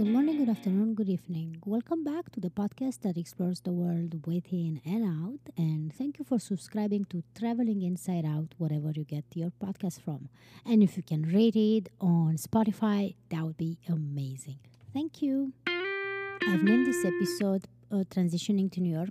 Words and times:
Good 0.00 0.08
morning, 0.08 0.38
good 0.38 0.48
afternoon, 0.48 0.94
good 0.94 1.10
evening. 1.10 1.58
Welcome 1.66 2.04
back 2.04 2.30
to 2.30 2.40
the 2.40 2.48
podcast 2.48 3.02
that 3.02 3.18
explores 3.18 3.60
the 3.60 3.70
world 3.70 4.26
within 4.26 4.80
and 4.86 5.04
out. 5.04 5.52
And 5.58 5.92
thank 5.92 6.18
you 6.18 6.24
for 6.24 6.38
subscribing 6.38 7.04
to 7.10 7.22
Traveling 7.38 7.82
Inside 7.82 8.24
Out, 8.24 8.54
wherever 8.56 8.92
you 8.96 9.04
get 9.04 9.26
your 9.34 9.52
podcast 9.62 10.00
from. 10.00 10.30
And 10.64 10.82
if 10.82 10.96
you 10.96 11.02
can 11.02 11.24
rate 11.24 11.54
it 11.54 11.90
on 12.00 12.36
Spotify, 12.38 13.14
that 13.28 13.42
would 13.44 13.58
be 13.58 13.76
amazing. 13.90 14.60
Thank 14.94 15.20
you. 15.20 15.52
I've 15.66 16.62
named 16.62 16.86
this 16.86 17.04
episode 17.04 17.66
uh, 17.92 17.96
Transitioning 18.08 18.72
to 18.72 18.80
New 18.80 18.94
York 18.96 19.10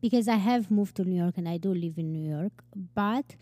because 0.00 0.28
I 0.28 0.36
have 0.36 0.70
moved 0.70 0.94
to 0.98 1.04
New 1.04 1.20
York 1.20 1.36
and 1.36 1.48
I 1.48 1.56
do 1.56 1.74
live 1.74 1.98
in 1.98 2.12
New 2.12 2.30
York. 2.30 2.62
But 2.94 3.34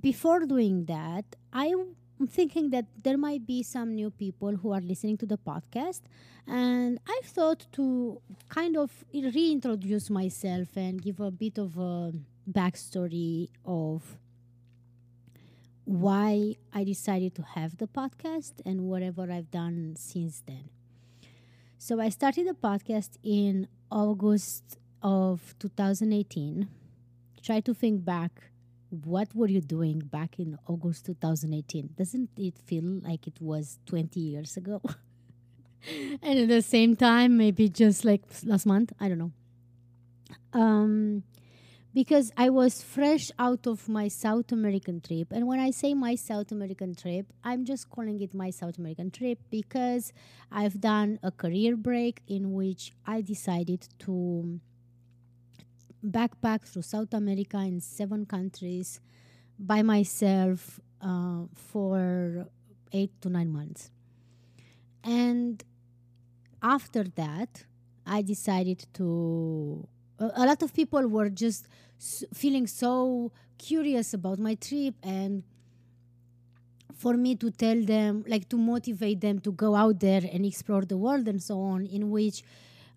before 0.00 0.46
doing 0.46 0.86
that, 0.86 1.26
I 1.52 1.74
I'm 2.22 2.28
thinking 2.28 2.70
that 2.70 2.84
there 3.02 3.18
might 3.18 3.44
be 3.48 3.64
some 3.64 3.96
new 3.96 4.08
people 4.08 4.54
who 4.54 4.70
are 4.70 4.80
listening 4.80 5.16
to 5.16 5.26
the 5.26 5.36
podcast, 5.36 6.02
and 6.46 7.00
I 7.04 7.20
thought 7.24 7.66
to 7.72 8.22
kind 8.48 8.76
of 8.76 8.92
reintroduce 9.12 10.08
myself 10.08 10.68
and 10.76 11.02
give 11.02 11.18
a 11.18 11.32
bit 11.32 11.58
of 11.58 11.76
a 11.78 12.12
backstory 12.48 13.48
of 13.64 14.20
why 15.84 16.54
I 16.72 16.84
decided 16.84 17.34
to 17.34 17.42
have 17.42 17.78
the 17.78 17.88
podcast 17.88 18.52
and 18.64 18.82
whatever 18.82 19.22
I've 19.22 19.50
done 19.50 19.96
since 19.98 20.44
then. 20.46 20.70
So 21.76 22.00
I 22.00 22.08
started 22.10 22.46
the 22.46 22.54
podcast 22.54 23.18
in 23.24 23.66
August 23.90 24.78
of 25.02 25.56
2018. 25.58 26.68
Try 27.42 27.58
to 27.58 27.74
think 27.74 28.04
back 28.04 28.51
what 28.92 29.34
were 29.34 29.48
you 29.48 29.62
doing 29.62 30.00
back 30.00 30.38
in 30.38 30.58
August 30.66 31.06
2018? 31.06 31.90
Doesn't 31.96 32.28
it 32.36 32.58
feel 32.58 32.84
like 33.02 33.26
it 33.26 33.40
was 33.40 33.78
20 33.86 34.20
years 34.20 34.56
ago? 34.58 34.82
and 36.22 36.38
at 36.38 36.48
the 36.48 36.60
same 36.60 36.94
time, 36.94 37.38
maybe 37.38 37.68
just 37.70 38.04
like 38.04 38.22
last 38.44 38.66
month, 38.66 38.92
I 39.00 39.08
don't 39.08 39.18
know. 39.18 39.32
Um, 40.52 41.22
because 41.94 42.32
I 42.36 42.50
was 42.50 42.82
fresh 42.82 43.30
out 43.38 43.66
of 43.66 43.88
my 43.88 44.08
South 44.08 44.52
American 44.52 45.00
trip. 45.00 45.32
And 45.32 45.46
when 45.46 45.58
I 45.58 45.70
say 45.70 45.94
my 45.94 46.14
South 46.14 46.52
American 46.52 46.94
trip, 46.94 47.26
I'm 47.44 47.64
just 47.64 47.88
calling 47.90 48.20
it 48.20 48.34
my 48.34 48.50
South 48.50 48.78
American 48.78 49.10
trip 49.10 49.38
because 49.50 50.12
I've 50.50 50.80
done 50.80 51.18
a 51.22 51.30
career 51.30 51.76
break 51.76 52.20
in 52.28 52.52
which 52.52 52.92
I 53.06 53.22
decided 53.22 53.88
to 54.00 54.60
backpack 56.04 56.62
through 56.62 56.82
South 56.82 57.14
America 57.14 57.58
in 57.58 57.80
seven 57.80 58.26
countries 58.26 59.00
by 59.58 59.82
myself 59.82 60.80
uh, 61.00 61.42
for 61.54 62.46
eight 62.92 63.12
to 63.20 63.28
nine 63.28 63.50
months. 63.50 63.90
And 65.04 65.62
after 66.62 67.04
that, 67.04 67.64
I 68.06 68.22
decided 68.22 68.86
to. 68.94 69.86
A, 70.18 70.46
lot 70.46 70.62
of 70.62 70.72
people 70.72 71.08
were 71.08 71.28
just 71.28 71.66
s- 71.98 72.24
feeling 72.32 72.66
so 72.68 73.32
curious 73.58 74.14
about 74.14 74.38
my 74.38 74.54
trip 74.54 74.94
and 75.02 75.42
for 76.94 77.14
me 77.14 77.34
to 77.36 77.50
tell 77.50 77.80
them, 77.82 78.24
like 78.28 78.48
to 78.48 78.56
motivate 78.56 79.20
them 79.20 79.40
to 79.40 79.50
go 79.52 79.74
out 79.74 79.98
there 79.98 80.22
and 80.32 80.46
explore 80.46 80.82
the 80.82 80.96
world 80.96 81.26
and 81.26 81.42
so 81.42 81.60
on, 81.60 81.86
in 81.86 82.10
which 82.10 82.44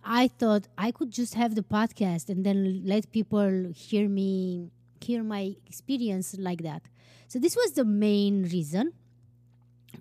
I 0.06 0.28
thought 0.28 0.67
I 0.78 0.92
could 0.92 1.11
just 1.11 1.34
have 1.34 1.56
the 1.56 1.64
podcast 1.64 2.30
and 2.30 2.45
then 2.45 2.84
let 2.86 3.11
people 3.11 3.72
hear 3.75 4.08
me, 4.08 4.70
hear 5.02 5.23
my 5.23 5.56
experience 5.66 6.35
like 6.38 6.62
that. 6.62 6.84
So 7.28 7.40
this 7.40 7.56
was 7.56 7.72
the 7.72 7.85
main 7.85 8.44
reason. 8.44 8.94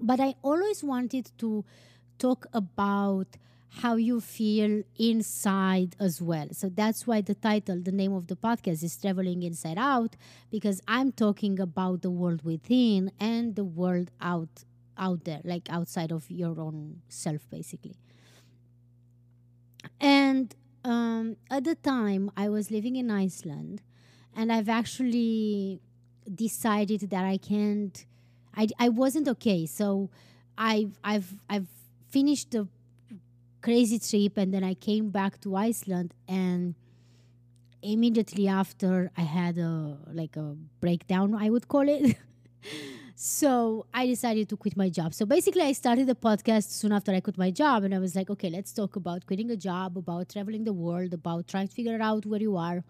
But 0.01 0.21
I 0.21 0.34
always 0.43 0.84
wanted 0.84 1.31
to 1.39 1.65
talk 2.19 2.47
about 2.53 3.28
how 3.81 3.97
you 3.97 4.21
feel 4.21 4.83
inside 4.99 5.97
as 5.99 6.21
well. 6.21 6.49
So 6.53 6.69
that's 6.69 7.07
why 7.07 7.23
the 7.23 7.34
title, 7.34 7.81
the 7.81 7.91
name 7.91 8.12
of 8.12 8.27
the 8.27 8.37
podcast 8.37 8.84
is 8.84 8.97
Traveling 8.97 9.43
Inside 9.43 9.78
Out, 9.78 10.17
because 10.51 10.81
I'm 10.87 11.12
talking 11.12 11.59
about 11.59 12.03
the 12.03 12.11
world 12.11 12.43
within 12.45 13.11
and 13.19 13.57
the 13.57 13.65
world 13.65 14.11
out 14.21 14.65
out 14.97 15.25
there, 15.25 15.41
like 15.43 15.69
outside 15.71 16.12
of 16.12 16.31
your 16.31 16.61
own 16.61 17.01
self, 17.09 17.51
basically. 17.51 17.97
And 20.04 20.54
um, 20.84 21.37
at 21.50 21.65
the 21.65 21.76
time, 21.76 22.31
I 22.37 22.50
was 22.50 22.70
living 22.70 22.94
in 22.97 23.10
Iceland, 23.10 23.81
and 24.37 24.53
I've 24.53 24.69
actually 24.69 25.81
decided 26.32 27.09
that 27.09 27.25
I 27.25 27.38
can't. 27.38 28.04
I, 28.54 28.69
I 28.78 28.91
wasn't 28.91 29.28
okay, 29.28 29.65
so 29.65 30.10
I've 30.59 30.98
I've 31.03 31.32
I've 31.48 31.69
finished 32.10 32.50
the 32.50 32.69
crazy 33.62 33.98
trip, 33.98 34.37
and 34.37 34.53
then 34.53 34.62
I 34.62 34.75
came 34.75 35.09
back 35.09 35.41
to 35.41 35.56
Iceland, 35.56 36.12
and 36.28 36.75
immediately 37.81 38.47
after, 38.47 39.10
I 39.16 39.22
had 39.22 39.56
a 39.56 39.97
like 40.12 40.36
a 40.36 40.54
breakdown, 40.82 41.34
I 41.34 41.48
would 41.48 41.66
call 41.66 41.88
it. 41.88 42.19
So 43.17 43.87
I 43.95 44.07
decided 44.07 44.49
to 44.49 44.57
quit 44.57 44.77
my 44.77 44.89
job. 44.89 45.15
So 45.15 45.25
basically, 45.25 45.63
I 45.63 45.73
started 45.73 46.09
the 46.09 46.17
podcast 46.17 46.71
soon 46.71 46.93
after 46.93 47.13
I 47.13 47.21
quit 47.21 47.39
my 47.39 47.51
job, 47.51 47.85
and 47.85 47.95
I 47.95 47.99
was 48.01 48.17
like, 48.17 48.29
okay, 48.29 48.51
let's 48.51 48.73
talk 48.73 48.97
about 48.97 49.25
quitting 49.27 49.51
a 49.51 49.57
job, 49.57 49.97
about 49.97 50.31
traveling 50.31 50.65
the 50.65 50.73
world, 50.73 51.15
about 51.15 51.47
trying 51.47 51.69
to 51.69 51.75
figure 51.75 51.99
out 52.03 52.27
where 52.27 52.41
you 52.41 52.57
are, 52.57 52.83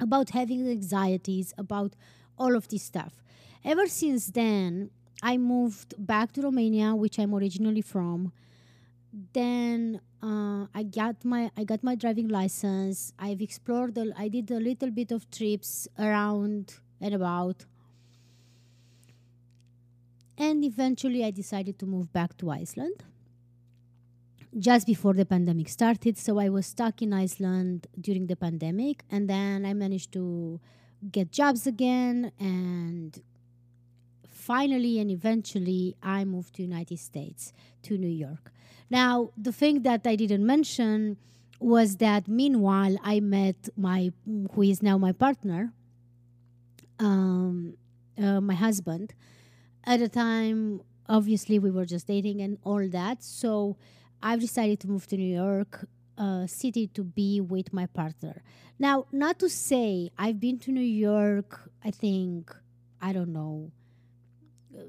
about 0.00 0.30
having 0.30 0.68
anxieties, 0.68 1.54
about 1.56 1.94
all 2.38 2.54
of 2.56 2.68
this 2.68 2.82
stuff. 2.82 3.22
Ever 3.64 3.86
since 3.86 4.26
then, 4.26 4.90
I 5.22 5.38
moved 5.38 5.94
back 5.98 6.32
to 6.32 6.42
Romania, 6.42 6.94
which 6.94 7.18
I'm 7.18 7.34
originally 7.34 7.80
from. 7.80 8.32
Then 9.32 10.00
uh, 10.22 10.66
I 10.74 10.82
got 10.82 11.24
my 11.24 11.50
I 11.56 11.64
got 11.64 11.82
my 11.82 11.94
driving 11.94 12.28
license. 12.28 13.14
I've 13.18 13.40
explored. 13.40 13.94
The, 13.94 14.12
I 14.16 14.28
did 14.28 14.50
a 14.50 14.60
little 14.60 14.90
bit 14.90 15.10
of 15.10 15.28
trips 15.30 15.88
around 15.98 16.74
and 17.00 17.14
about 17.14 17.64
and 20.38 20.64
eventually, 20.64 21.24
I 21.24 21.32
decided 21.32 21.80
to 21.80 21.86
move 21.86 22.12
back 22.12 22.36
to 22.38 22.50
Iceland 22.50 23.02
just 24.56 24.86
before 24.86 25.12
the 25.12 25.26
pandemic 25.26 25.68
started. 25.68 26.16
So 26.16 26.38
I 26.38 26.48
was 26.48 26.64
stuck 26.66 27.02
in 27.02 27.12
Iceland 27.12 27.88
during 28.00 28.28
the 28.28 28.36
pandemic. 28.36 29.02
And 29.10 29.28
then 29.28 29.66
I 29.66 29.74
managed 29.74 30.12
to 30.12 30.60
get 31.10 31.32
jobs 31.32 31.66
again. 31.66 32.30
And 32.38 33.20
finally 34.28 35.00
and 35.00 35.10
eventually, 35.10 35.96
I 36.02 36.24
moved 36.24 36.54
to 36.54 36.62
United 36.62 37.00
States, 37.00 37.52
to 37.82 37.98
New 37.98 38.06
York. 38.08 38.52
Now, 38.88 39.30
the 39.36 39.52
thing 39.52 39.82
that 39.82 40.06
I 40.06 40.14
didn't 40.14 40.46
mention 40.46 41.18
was 41.58 41.96
that 41.96 42.28
meanwhile, 42.28 42.96
I 43.02 43.18
met 43.18 43.68
my, 43.76 44.12
who 44.52 44.62
is 44.62 44.84
now 44.84 44.98
my 44.98 45.10
partner, 45.10 45.72
um, 47.00 47.74
uh, 48.16 48.40
my 48.40 48.54
husband 48.54 49.14
at 49.88 50.00
the 50.00 50.08
time, 50.08 50.82
obviously, 51.08 51.58
we 51.58 51.70
were 51.70 51.86
just 51.86 52.06
dating 52.06 52.42
and 52.42 52.58
all 52.62 52.86
that. 52.90 53.24
So 53.24 53.76
I've 54.22 54.40
decided 54.40 54.80
to 54.80 54.88
move 54.88 55.06
to 55.08 55.16
New 55.16 55.34
York 55.34 55.88
uh, 56.18 56.46
City 56.46 56.88
to 56.88 57.02
be 57.02 57.40
with 57.40 57.72
my 57.72 57.86
partner. 57.86 58.42
Now, 58.78 59.06
not 59.10 59.38
to 59.38 59.48
say 59.48 60.10
I've 60.18 60.38
been 60.38 60.58
to 60.60 60.72
New 60.72 60.90
York, 61.08 61.70
I 61.82 61.90
think, 61.90 62.54
I 63.00 63.12
don't 63.12 63.32
know, 63.32 63.72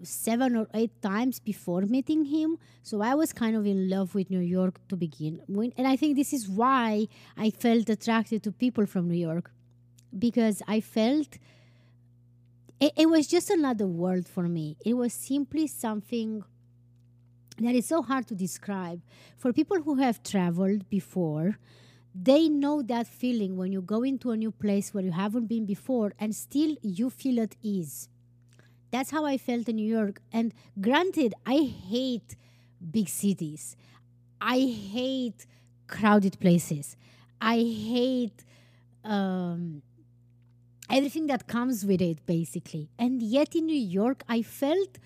seven 0.03 0.55
or 0.57 0.67
eight 0.73 1.01
times 1.01 1.39
before 1.39 1.81
meeting 1.83 2.25
him. 2.25 2.57
So 2.83 3.01
I 3.01 3.15
was 3.15 3.31
kind 3.31 3.55
of 3.55 3.65
in 3.65 3.89
love 3.89 4.13
with 4.13 4.29
New 4.29 4.41
York 4.41 4.85
to 4.89 4.97
begin 4.97 5.41
with. 5.47 5.71
And 5.77 5.87
I 5.87 5.95
think 5.95 6.17
this 6.17 6.33
is 6.33 6.49
why 6.49 7.07
I 7.37 7.51
felt 7.51 7.89
attracted 7.89 8.43
to 8.43 8.51
people 8.51 8.85
from 8.85 9.07
New 9.07 9.17
York 9.17 9.51
because 10.17 10.61
I 10.67 10.81
felt 10.81 11.37
it, 12.79 12.93
it 12.97 13.09
was 13.09 13.27
just 13.27 13.49
another 13.49 13.87
world 13.87 14.27
for 14.27 14.47
me. 14.47 14.77
It 14.85 14.93
was 14.93 15.13
simply 15.13 15.67
something 15.67 16.43
that 17.59 17.75
is 17.75 17.85
so 17.87 18.01
hard 18.01 18.27
to 18.27 18.35
describe. 18.35 19.01
For 19.37 19.51
people 19.53 19.81
who 19.81 19.95
have 19.95 20.23
traveled 20.23 20.89
before, 20.89 21.57
they 22.15 22.49
know 22.49 22.81
that 22.81 23.07
feeling 23.07 23.57
when 23.57 23.71
you 23.71 23.81
go 23.81 24.03
into 24.03 24.31
a 24.31 24.37
new 24.37 24.51
place 24.51 24.93
where 24.93 25.03
you 25.03 25.11
haven't 25.11 25.47
been 25.47 25.65
before 25.65 26.13
and 26.19 26.35
still 26.35 26.75
you 26.81 27.09
feel 27.09 27.39
at 27.41 27.55
ease. 27.61 28.09
That's 28.91 29.11
how 29.11 29.25
I 29.25 29.37
felt 29.37 29.69
in 29.69 29.75
New 29.75 29.87
York. 29.87 30.21
And 30.31 30.53
granted, 30.81 31.33
I 31.45 31.71
hate 31.89 32.35
big 32.91 33.09
cities. 33.09 33.75
I 34.41 34.59
hate 34.59 35.45
crowded 35.87 36.39
places. 36.39 36.95
I 37.41 37.57
hate 37.57 38.43
um, 39.03 39.81
everything 40.89 41.27
that 41.27 41.47
comes 41.47 41.85
with 41.85 42.01
it, 42.01 42.25
basically. 42.25 42.89
And 42.97 43.21
yet 43.21 43.55
in 43.55 43.65
New 43.65 43.75
York, 43.75 44.23
I 44.27 44.41
felt 44.41 44.97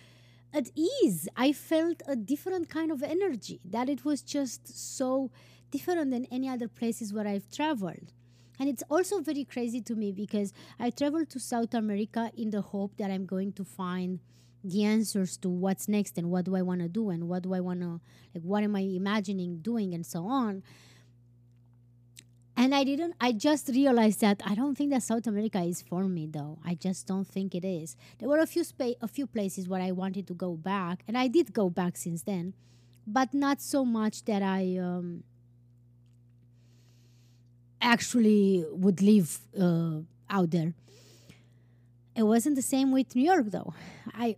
at 0.54 0.70
ease. 0.76 1.28
I 1.36 1.52
felt 1.52 2.02
a 2.08 2.16
different 2.16 2.70
kind 2.70 2.92
of 2.92 3.02
energy, 3.04 3.60
that 3.66 3.90
it 3.90 4.06
was 4.06 4.22
just 4.22 4.96
so 4.98 5.32
different 5.72 6.12
than 6.12 6.26
any 6.26 6.48
other 6.48 6.68
places 6.68 7.12
where 7.14 7.28
I've 7.28 7.50
traveled. 7.50 8.14
And 8.60 8.70
it's 8.70 8.84
also 8.90 9.20
very 9.20 9.44
crazy 9.44 9.82
to 9.82 9.96
me 9.96 10.12
because 10.12 10.54
I 10.80 10.92
traveled 10.92 11.30
to 11.32 11.40
South 11.40 11.74
America 11.74 12.32
in 12.38 12.52
the 12.52 12.62
hope 12.62 12.98
that 12.98 13.10
I'm 13.10 13.26
going 13.26 13.54
to 13.54 13.64
find 13.64 14.20
the 14.64 14.84
answers 14.84 15.36
to 15.38 15.50
what's 15.50 15.90
next 15.90 16.18
and 16.18 16.30
what 16.30 16.46
do 16.46 16.56
I 16.56 16.62
want 16.62 16.82
to 16.82 16.88
do 16.88 17.10
and 17.10 17.28
what 17.28 17.44
do 17.44 17.54
I 17.54 17.60
want 17.60 17.82
to 17.82 18.00
like 18.34 18.44
what 18.44 18.64
am 18.64 18.76
I 18.76 18.82
imagining 18.82 19.58
doing 19.58 19.94
and 19.94 20.06
so 20.06 20.26
on. 20.26 20.64
And 22.56 22.76
I 22.76 22.84
didn't 22.84 23.16
I 23.20 23.32
just 23.32 23.68
realized 23.70 24.22
that 24.22 24.42
I 24.46 24.54
don't 24.54 24.78
think 24.78 24.92
that 24.92 25.04
South 25.04 25.26
America 25.26 25.60
is 25.62 25.82
for 25.82 26.04
me 26.06 26.28
though. 26.28 26.60
I 26.64 26.76
just 26.76 27.08
don't 27.08 27.28
think 27.28 27.56
it 27.56 27.66
is. 27.66 27.96
There 28.20 28.30
were 28.30 28.40
a 28.40 28.46
few 28.46 28.64
spa- 28.64 29.00
a 29.02 29.08
few 29.08 29.26
places 29.26 29.68
where 29.68 29.82
I 29.82 29.92
wanted 29.92 30.28
to 30.28 30.34
go 30.34 30.54
back 30.56 31.04
and 31.08 31.18
I 31.18 31.28
did 31.28 31.54
go 31.54 31.70
back 31.70 31.98
since 31.98 32.22
then, 32.24 32.54
but 33.08 33.34
not 33.34 33.60
so 33.62 33.84
much 33.84 34.26
that 34.26 34.44
I 34.44 34.78
um, 34.78 35.24
actually 37.82 38.66
would 38.72 39.02
live 39.02 39.40
uh, 39.60 40.00
out 40.30 40.52
there. 40.52 40.74
It 42.16 42.24
wasn't 42.24 42.56
the 42.56 42.62
same 42.62 42.92
with 42.92 43.16
New 43.16 43.26
York 43.26 43.48
though. 43.50 43.74
I 44.14 44.38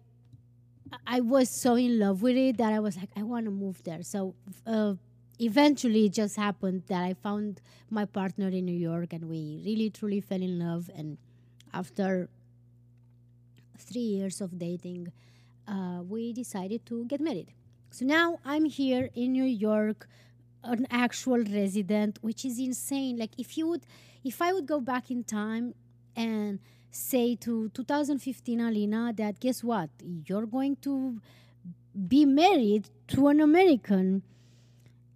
I 1.06 1.20
was 1.20 1.50
so 1.50 1.76
in 1.76 2.00
love 2.00 2.22
with 2.22 2.38
it 2.38 2.58
that 2.58 2.72
I 2.72 2.80
was 2.80 2.96
like, 2.98 3.10
I 3.16 3.24
want 3.24 3.46
to 3.46 3.52
move 3.52 3.84
there. 3.84 4.04
So 4.04 4.36
uh, 4.66 4.94
eventually, 5.40 6.06
it 6.06 6.14
just 6.14 6.36
happened 6.36 6.84
that 6.88 7.04
I 7.04 7.14
found 7.14 7.62
my 7.90 8.06
partner 8.06 8.48
in 8.50 8.66
New 8.66 8.78
York, 8.78 9.14
and 9.14 9.30
we 9.30 9.62
really 9.66 9.90
truly 9.90 10.22
fell 10.22 10.42
in 10.42 10.60
love. 10.60 10.90
And 10.96 11.18
after 11.74 12.30
three 13.78 14.02
years 14.02 14.42
of 14.42 14.58
dating, 14.58 15.12
uh, 15.68 16.02
we 16.08 16.34
decided 16.34 16.86
to 16.88 17.06
get 17.06 17.22
married. 17.22 17.54
So 17.92 18.06
now 18.06 18.40
I'm 18.44 18.66
here 18.66 19.10
in 19.16 19.32
New 19.32 19.46
York, 19.46 20.08
an 20.64 20.88
actual 20.90 21.38
resident, 21.38 22.20
which 22.22 22.44
is 22.46 22.60
insane. 22.60 23.18
Like 23.18 23.32
if 23.38 23.58
you 23.58 23.68
would, 23.68 23.86
if 24.24 24.42
I 24.42 24.54
would 24.54 24.66
go 24.66 24.80
back 24.80 25.10
in 25.10 25.24
time 25.24 25.76
and 26.16 26.60
say 26.92 27.36
to 27.36 27.70
2015 27.70 28.62
Alina 28.62 29.14
that 29.18 29.40
guess 29.40 29.64
what 29.64 29.90
you're 30.02 30.46
going 30.46 30.78
to 30.78 31.20
be 32.08 32.26
married 32.26 32.90
to 33.08 33.28
an 33.28 33.42
American 33.42 34.24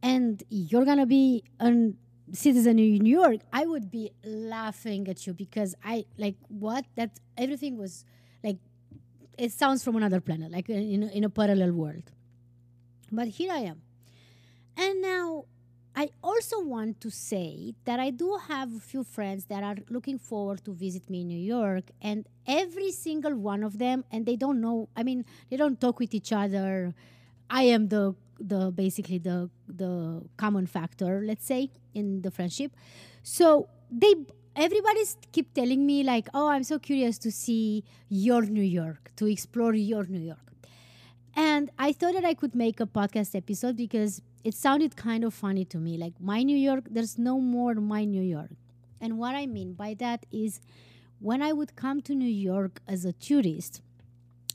and 0.01 0.43
you're 0.49 0.85
gonna 0.85 1.05
be 1.05 1.43
a 1.59 1.91
citizen 2.31 2.79
in 2.79 2.99
New 2.99 3.17
York, 3.19 3.41
I 3.51 3.65
would 3.65 3.89
be 3.91 4.11
laughing 4.23 5.07
at 5.07 5.25
you 5.27 5.33
because 5.33 5.75
I 5.83 6.05
like 6.17 6.35
what 6.47 6.85
that 6.95 7.19
everything 7.37 7.77
was 7.77 8.05
like. 8.43 8.57
It 9.37 9.51
sounds 9.53 9.83
from 9.83 9.95
another 9.95 10.19
planet, 10.19 10.51
like 10.51 10.69
in 10.69 11.03
in 11.03 11.23
a 11.23 11.29
parallel 11.29 11.73
world. 11.73 12.11
But 13.11 13.27
here 13.29 13.51
I 13.51 13.59
am, 13.59 13.81
and 14.77 15.01
now 15.01 15.45
I 15.95 16.09
also 16.23 16.61
want 16.61 17.01
to 17.01 17.09
say 17.09 17.73
that 17.85 17.99
I 17.99 18.11
do 18.11 18.37
have 18.47 18.73
a 18.75 18.79
few 18.79 19.03
friends 19.03 19.45
that 19.45 19.63
are 19.63 19.77
looking 19.89 20.19
forward 20.19 20.63
to 20.65 20.73
visit 20.73 21.09
me 21.09 21.21
in 21.21 21.27
New 21.27 21.39
York, 21.39 21.85
and 22.01 22.27
every 22.45 22.91
single 22.91 23.35
one 23.35 23.63
of 23.63 23.79
them, 23.79 24.05
and 24.11 24.25
they 24.25 24.35
don't 24.35 24.61
know. 24.61 24.89
I 24.95 25.03
mean, 25.03 25.25
they 25.49 25.57
don't 25.57 25.79
talk 25.81 25.99
with 25.99 26.13
each 26.13 26.31
other. 26.31 26.93
I 27.49 27.63
am 27.63 27.89
the 27.89 28.15
the 28.39 28.71
basically 28.71 29.17
the 29.17 29.49
the 29.67 30.21
common 30.37 30.65
factor, 30.65 31.21
let's 31.25 31.45
say, 31.45 31.71
in 31.93 32.21
the 32.21 32.31
friendship. 32.31 32.75
So 33.23 33.69
they 33.91 34.13
everybody's 34.55 35.17
keep 35.31 35.53
telling 35.53 35.85
me 35.85 36.03
like, 36.03 36.27
oh, 36.33 36.47
I'm 36.47 36.63
so 36.63 36.79
curious 36.79 37.17
to 37.19 37.31
see 37.31 37.83
your 38.09 38.41
New 38.41 38.63
York, 38.63 39.11
to 39.17 39.25
explore 39.27 39.73
your 39.73 40.05
New 40.05 40.19
York. 40.19 40.39
And 41.35 41.69
I 41.77 41.93
thought 41.93 42.13
that 42.13 42.25
I 42.25 42.33
could 42.33 42.55
make 42.55 42.79
a 42.79 42.85
podcast 42.85 43.35
episode 43.35 43.77
because 43.77 44.21
it 44.43 44.53
sounded 44.53 44.95
kind 44.95 45.23
of 45.23 45.33
funny 45.33 45.65
to 45.65 45.77
me. 45.77 45.97
Like, 45.97 46.13
my 46.19 46.43
New 46.43 46.57
York, 46.57 46.85
there's 46.89 47.17
no 47.17 47.39
more 47.39 47.75
my 47.75 48.03
New 48.03 48.21
York. 48.21 48.51
And 48.99 49.17
what 49.17 49.35
I 49.35 49.45
mean 49.45 49.73
by 49.73 49.93
that 49.99 50.25
is 50.31 50.59
when 51.19 51.41
I 51.41 51.53
would 51.53 51.75
come 51.75 52.01
to 52.01 52.15
New 52.15 52.29
York 52.29 52.81
as 52.87 53.05
a 53.05 53.13
tourist, 53.13 53.81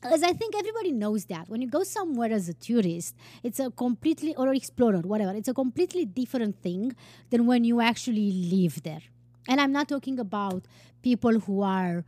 as 0.05 0.23
I 0.23 0.33
think 0.33 0.55
everybody 0.57 0.93
knows 0.93 1.25
that 1.27 1.49
when 1.49 1.63
you 1.63 1.69
go 1.69 1.83
somewhere 1.83 2.33
as 2.33 2.49
a 2.49 2.55
tourist, 2.55 3.15
it's 3.43 3.61
a 3.61 3.71
completely, 3.71 4.35
or 4.37 4.53
explorer, 4.53 5.01
whatever, 5.01 5.35
it's 5.35 5.49
a 5.49 5.55
completely 5.55 6.05
different 6.05 6.63
thing 6.63 6.95
than 7.31 7.47
when 7.47 7.65
you 7.65 7.81
actually 7.81 8.31
live 8.33 8.83
there. 8.83 9.03
And 9.49 9.61
I'm 9.61 9.73
not 9.73 9.89
talking 9.89 10.19
about 10.19 10.65
people 11.03 11.41
who 11.41 11.63
are 11.63 12.05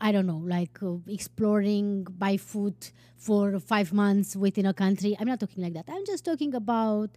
I 0.00 0.12
don't 0.12 0.26
know, 0.26 0.42
like 0.44 0.82
uh, 0.82 0.96
exploring 1.08 2.04
by 2.04 2.36
foot 2.36 2.92
for 3.16 3.58
five 3.58 3.92
months 3.92 4.36
within 4.36 4.66
a 4.66 4.74
country. 4.74 5.16
I'm 5.18 5.26
not 5.26 5.40
talking 5.40 5.62
like 5.62 5.74
that. 5.74 5.86
I'm 5.88 6.04
just 6.04 6.24
talking 6.24 6.54
about 6.54 7.10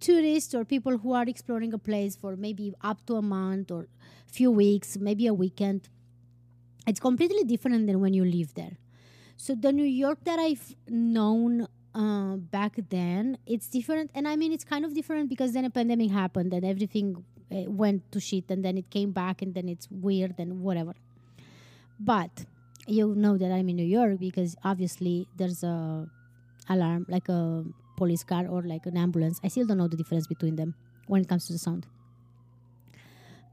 tourists 0.00 0.54
or 0.54 0.64
people 0.64 0.98
who 0.98 1.12
are 1.12 1.24
exploring 1.24 1.74
a 1.74 1.78
place 1.78 2.14
for 2.14 2.36
maybe 2.36 2.72
up 2.82 3.04
to 3.06 3.16
a 3.16 3.22
month 3.22 3.70
or 3.70 3.88
a 4.28 4.32
few 4.32 4.50
weeks, 4.50 4.96
maybe 4.96 5.26
a 5.26 5.34
weekend. 5.34 5.88
It's 6.86 7.00
completely 7.00 7.44
different 7.44 7.86
than 7.86 8.00
when 8.00 8.14
you 8.14 8.24
live 8.24 8.54
there. 8.54 8.76
So 9.38 9.54
the 9.54 9.72
New 9.72 9.84
York 9.84 10.18
that 10.24 10.40
I've 10.40 10.74
known 10.88 11.68
uh, 11.94 12.36
back 12.36 12.74
then, 12.90 13.38
it's 13.46 13.68
different. 13.68 14.10
And 14.12 14.26
I 14.26 14.34
mean, 14.34 14.52
it's 14.52 14.64
kind 14.64 14.84
of 14.84 14.94
different 14.94 15.28
because 15.28 15.52
then 15.52 15.64
a 15.64 15.70
pandemic 15.70 16.10
happened 16.10 16.52
and 16.52 16.64
everything 16.64 17.24
uh, 17.52 17.70
went 17.70 18.10
to 18.10 18.18
shit 18.18 18.50
and 18.50 18.64
then 18.64 18.76
it 18.76 18.90
came 18.90 19.12
back 19.12 19.40
and 19.40 19.54
then 19.54 19.68
it's 19.68 19.86
weird 19.92 20.34
and 20.38 20.60
whatever. 20.60 20.94
But 22.00 22.46
you 22.88 23.14
know 23.14 23.38
that 23.38 23.52
I'm 23.52 23.68
in 23.68 23.76
New 23.76 23.86
York 23.86 24.18
because 24.18 24.56
obviously 24.64 25.28
there's 25.36 25.62
a 25.62 26.08
alarm 26.68 27.06
like 27.08 27.28
a 27.28 27.64
police 27.96 28.24
car 28.24 28.44
or 28.48 28.62
like 28.62 28.86
an 28.86 28.96
ambulance. 28.96 29.40
I 29.44 29.48
still 29.48 29.66
don't 29.66 29.78
know 29.78 29.88
the 29.88 29.96
difference 29.96 30.26
between 30.26 30.56
them 30.56 30.74
when 31.06 31.22
it 31.22 31.28
comes 31.28 31.46
to 31.46 31.52
the 31.52 31.60
sound. 31.60 31.86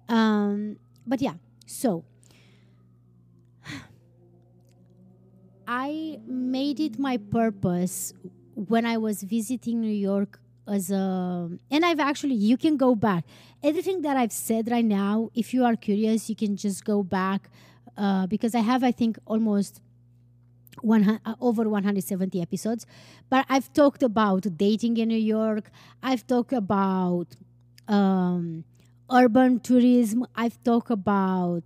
Um, 0.10 0.78
but 1.06 1.22
yeah, 1.22 1.36
so 1.68 2.06
I 5.68 6.20
made 6.26 6.80
it 6.80 7.00
my 7.00 7.18
purpose 7.18 8.14
when 8.54 8.86
I 8.86 8.98
was 8.98 9.24
visiting 9.24 9.82
New 9.82 9.88
York 9.88 10.40
as 10.68 10.90
a 10.90 11.50
and 11.70 11.86
I've 11.86 12.00
actually 12.00 12.36
you 12.36 12.58
can 12.58 12.78
go 12.78 12.96
back. 12.96 13.26
Everything 13.64 14.02
that 14.02 14.18
I've 14.18 14.32
said 14.32 14.70
right 14.70 14.86
now, 14.86 15.30
if 15.34 15.54
you 15.54 15.64
are 15.66 15.76
curious, 15.76 16.30
you 16.30 16.36
can 16.36 16.56
just 16.56 16.86
go 16.86 17.04
back 17.04 17.50
uh, 17.98 18.28
because 18.28 18.54
I 18.56 18.60
have, 18.60 18.84
I 18.84 18.92
think, 18.92 19.18
almost 19.26 19.82
one, 20.82 21.20
uh, 21.26 21.36
over 21.42 21.68
170 21.68 22.42
episodes. 22.42 22.86
But 23.30 23.46
I've 23.50 23.72
talked 23.74 24.04
about 24.04 24.46
dating 24.58 24.98
in 24.98 25.10
New 25.10 25.18
York. 25.18 25.72
I've 26.04 26.26
talked 26.28 26.54
about 26.54 27.28
um, 27.88 28.66
urban 29.12 29.60
tourism. 29.60 30.26
I've 30.36 30.62
talked 30.64 30.92
about 30.92 31.64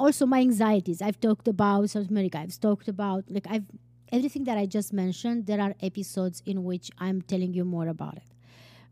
also 0.00 0.26
my 0.26 0.40
anxieties. 0.40 1.02
I've 1.02 1.20
talked 1.20 1.46
about 1.46 1.90
South 1.90 2.08
America. 2.08 2.38
I've 2.38 2.58
talked 2.58 2.88
about 2.88 3.24
like 3.28 3.46
I've 3.48 3.66
everything 4.10 4.44
that 4.44 4.58
I 4.58 4.66
just 4.66 4.92
mentioned. 4.92 5.46
There 5.46 5.60
are 5.60 5.74
episodes 5.82 6.42
in 6.46 6.64
which 6.64 6.90
I'm 6.98 7.22
telling 7.22 7.54
you 7.54 7.64
more 7.64 7.88
about 7.88 8.16
it. 8.16 8.28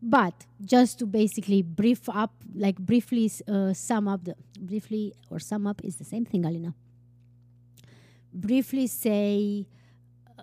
But 0.00 0.47
just 0.65 1.00
to 1.00 1.07
basically 1.07 1.62
brief 1.62 2.09
up, 2.09 2.33
like 2.55 2.77
briefly 2.79 3.31
uh, 3.49 3.73
sum 3.73 4.07
up 4.07 4.25
the 4.25 4.35
briefly 4.61 5.15
or 5.31 5.41
sum 5.41 5.67
up 5.67 5.83
is 5.83 5.97
the 5.97 6.05
same 6.05 6.25
thing, 6.25 6.45
Alina. 6.45 6.75
Briefly 8.33 8.87
say 8.87 9.67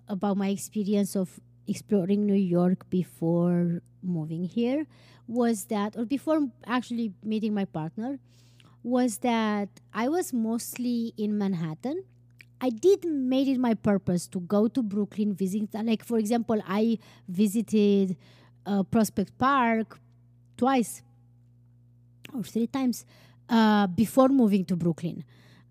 about 0.09 0.35
my 0.35 0.49
experience 0.49 1.15
of 1.15 1.39
exploring 1.67 2.25
New 2.25 2.41
York 2.57 2.89
before 2.89 3.81
moving 4.03 4.43
here 4.43 4.85
was 5.27 5.65
that, 5.65 5.97
or 5.97 6.05
before 6.05 6.39
actually 6.67 7.13
meeting 7.23 7.53
my 7.53 7.65
partner, 7.65 8.19
was 8.85 9.17
that 9.17 9.67
I 9.91 10.07
was 10.09 10.31
mostly 10.31 11.11
in 11.17 11.37
Manhattan. 11.39 12.03
I 12.61 12.69
did 12.69 13.03
made 13.03 13.47
it 13.47 13.57
my 13.57 13.73
purpose 13.73 14.27
to 14.27 14.39
go 14.39 14.67
to 14.67 14.83
Brooklyn, 14.83 15.33
visit. 15.33 15.73
Like 15.73 16.05
for 16.05 16.19
example, 16.19 16.61
I 16.67 16.99
visited 17.27 18.15
uh, 18.65 18.83
Prospect 18.83 19.35
Park 19.39 19.99
twice 20.55 21.01
or 22.31 22.43
three 22.43 22.67
times 22.67 23.05
uh, 23.49 23.87
before 23.87 24.29
moving 24.29 24.63
to 24.65 24.75
Brooklyn. 24.75 25.23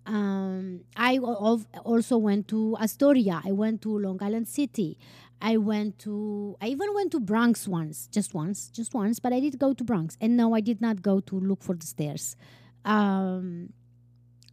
Um, 0.06 0.80
I 0.96 1.18
also 1.18 2.18
went 2.18 2.48
to 2.48 2.76
Astoria. 2.80 3.40
I 3.44 3.52
went 3.52 3.80
to 3.82 3.96
Long 3.96 4.20
Island 4.20 4.48
City. 4.48 4.98
I 5.40 5.56
went 5.56 6.00
to. 6.00 6.56
I 6.60 6.66
even 6.66 6.92
went 6.94 7.12
to 7.12 7.20
Bronx 7.20 7.68
once, 7.68 8.08
just 8.10 8.34
once, 8.34 8.70
just 8.70 8.92
once. 8.92 9.20
But 9.20 9.32
I 9.32 9.38
did 9.38 9.58
go 9.58 9.72
to 9.72 9.84
Bronx, 9.84 10.18
and 10.20 10.36
no, 10.36 10.52
I 10.54 10.60
did 10.60 10.80
not 10.80 11.00
go 11.00 11.20
to 11.20 11.38
look 11.38 11.62
for 11.62 11.76
the 11.76 11.86
stairs. 11.86 12.36
Um, 12.84 13.72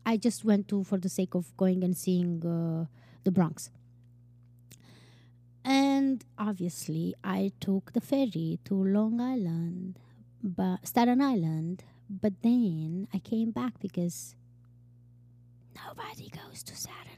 I 0.05 0.17
just 0.17 0.43
went 0.45 0.67
to 0.69 0.83
for 0.83 0.97
the 0.97 1.09
sake 1.09 1.35
of 1.35 1.55
going 1.57 1.83
and 1.83 1.95
seeing 1.95 2.45
uh, 2.45 2.85
the 3.23 3.31
Bronx. 3.31 3.69
And 5.63 6.23
obviously, 6.37 7.13
I 7.23 7.51
took 7.59 7.93
the 7.93 8.01
ferry 8.01 8.59
to 8.65 8.73
Long 8.75 9.19
Island, 9.21 9.99
but 10.43 10.87
Staten 10.87 11.21
Island. 11.21 11.83
But 12.09 12.33
then 12.41 13.07
I 13.13 13.19
came 13.19 13.51
back 13.51 13.79
because 13.79 14.35
nobody 15.75 16.29
goes 16.29 16.63
to 16.63 16.75
Staten 16.75 17.17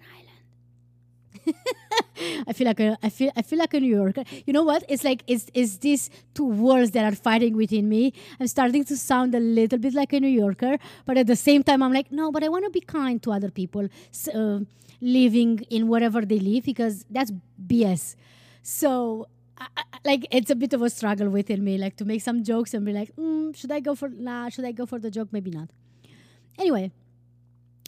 Island. 1.45 1.55
I 2.47 2.53
feel 2.53 2.67
like 2.67 2.79
a, 2.79 2.97
I 3.01 3.09
feel 3.09 3.31
I 3.35 3.41
feel 3.41 3.59
like 3.59 3.73
a 3.73 3.79
New 3.79 3.95
Yorker. 3.95 4.23
You 4.45 4.53
know 4.53 4.63
what? 4.63 4.83
It's 4.87 5.03
like 5.03 5.23
it's 5.27 5.47
it's 5.53 5.77
these 5.77 6.09
two 6.33 6.45
worlds 6.45 6.91
that 6.91 7.05
are 7.11 7.15
fighting 7.15 7.55
within 7.55 7.89
me. 7.89 8.13
I'm 8.39 8.47
starting 8.47 8.83
to 8.85 8.97
sound 8.97 9.35
a 9.35 9.39
little 9.39 9.79
bit 9.79 9.93
like 9.93 10.13
a 10.13 10.19
New 10.19 10.27
Yorker, 10.43 10.77
but 11.05 11.17
at 11.17 11.27
the 11.27 11.35
same 11.35 11.63
time, 11.63 11.83
I'm 11.83 11.93
like, 11.93 12.11
no, 12.11 12.31
but 12.31 12.43
I 12.43 12.49
want 12.49 12.65
to 12.65 12.71
be 12.71 12.81
kind 12.81 13.21
to 13.23 13.31
other 13.31 13.51
people 13.51 13.87
uh, 14.33 14.59
living 15.01 15.59
in 15.69 15.87
wherever 15.87 16.21
they 16.21 16.39
live 16.39 16.63
because 16.63 17.05
that's 17.09 17.31
BS. 17.67 18.15
So 18.61 19.27
I, 19.57 19.67
I, 19.77 19.83
like 20.05 20.27
it's 20.31 20.49
a 20.49 20.55
bit 20.55 20.73
of 20.73 20.81
a 20.81 20.89
struggle 20.89 21.29
within 21.29 21.63
me, 21.63 21.77
like 21.77 21.95
to 21.97 22.05
make 22.05 22.21
some 22.21 22.43
jokes 22.43 22.73
and 22.73 22.85
be 22.85 22.93
like, 22.93 23.15
mm, 23.15 23.55
should 23.55 23.71
I 23.71 23.79
go 23.79 23.95
for 23.95 24.09
nah? 24.09 24.49
Should 24.49 24.65
I 24.65 24.71
go 24.71 24.85
for 24.85 24.99
the 24.99 25.11
joke? 25.11 25.29
Maybe 25.31 25.51
not. 25.51 25.69
Anyway, 26.57 26.91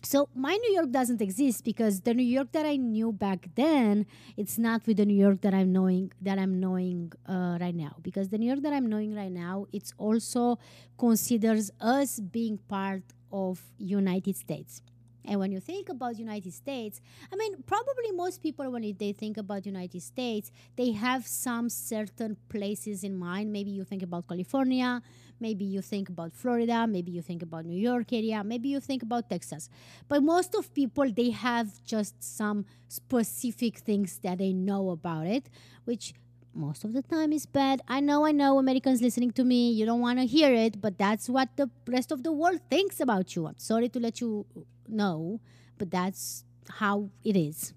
so 0.06 0.30
my 0.36 0.56
New 0.56 0.74
York 0.74 0.92
doesn't 0.92 1.22
exist 1.22 1.64
because 1.64 2.02
the 2.02 2.14
New 2.14 2.24
York 2.24 2.52
that 2.52 2.66
I 2.66 2.76
knew 2.76 3.12
back 3.12 3.50
then, 3.56 4.06
it's 4.38 4.58
not 4.58 4.86
with 4.86 4.98
the 4.98 5.06
New 5.06 5.16
York 5.16 5.42
that 5.42 5.54
I'm 5.54 5.72
knowing 5.74 6.12
that 6.22 6.38
I'm 6.38 6.60
knowing 6.60 7.12
uh, 7.28 7.58
right 7.60 7.76
now. 7.76 7.96
Because 8.02 8.30
the 8.30 8.38
New 8.38 8.48
York 8.48 8.62
that 8.62 8.74
I'm 8.74 8.88
knowing 8.88 9.16
right 9.16 9.32
now, 9.32 9.66
it's 9.74 9.94
also 9.98 10.60
considers 10.98 11.72
us 11.82 12.20
being 12.20 12.60
part 12.68 13.04
of 13.32 13.62
United 13.78 14.36
States. 14.36 14.82
And 15.28 15.40
when 15.40 15.52
you 15.52 15.60
think 15.60 15.90
about 15.90 16.20
United 16.20 16.54
States, 16.54 17.02
I 17.34 17.36
mean, 17.36 17.64
probably 17.66 18.12
most 18.12 18.42
people 18.44 18.70
when 18.72 18.84
they 18.98 19.12
think 19.12 19.38
about 19.38 19.66
United 19.66 20.02
States, 20.02 20.52
they 20.76 20.92
have 20.92 21.26
some 21.26 21.70
certain 21.70 22.38
places 22.50 23.04
in 23.04 23.16
mind. 23.18 23.52
Maybe 23.52 23.72
you 23.72 23.84
think 23.84 24.04
about 24.04 24.28
California, 24.28 25.02
maybe 25.40 25.66
you 25.66 25.82
think 25.82 26.10
about 26.10 26.34
Florida, 26.34 26.88
maybe 26.88 27.12
you 27.12 27.22
think 27.22 27.42
about 27.42 27.66
New 27.66 27.80
York 27.80 28.12
area, 28.14 28.44
maybe 28.44 28.70
you 28.70 28.80
think 28.80 29.04
about 29.04 29.30
Texas. 29.30 29.70
But 30.08 30.24
most 30.24 30.56
of 30.56 30.74
people 30.74 31.12
they 31.12 31.32
have 31.32 31.84
just 31.84 32.16
some 32.24 32.66
specific 32.88 33.80
things 33.80 34.20
that 34.24 34.38
they 34.38 34.54
know 34.54 34.92
about 34.92 35.28
it, 35.28 35.50
which 35.86 36.14
most 36.54 36.84
of 36.84 36.94
the 36.94 37.02
time 37.02 37.34
is 37.34 37.46
bad. 37.46 37.82
I 37.88 38.00
know, 38.00 38.26
I 38.26 38.32
know, 38.32 38.58
Americans 38.58 39.02
listening 39.02 39.32
to 39.32 39.44
me, 39.44 39.72
you 39.72 39.86
don't 39.86 40.00
want 40.00 40.20
to 40.20 40.26
hear 40.26 40.54
it, 40.54 40.80
but 40.80 40.98
that's 40.98 41.28
what 41.30 41.50
the 41.58 41.70
rest 41.88 42.12
of 42.12 42.24
the 42.24 42.32
world 42.32 42.62
thinks 42.70 43.00
about 43.00 43.36
you. 43.36 43.48
I'm 43.48 43.58
sorry 43.58 43.90
to 43.90 44.00
let 44.00 44.22
you 44.22 44.46
know, 44.88 45.42
but 45.78 45.92
that's 45.92 46.46
how 46.70 47.10
it 47.24 47.36
is. 47.36 47.74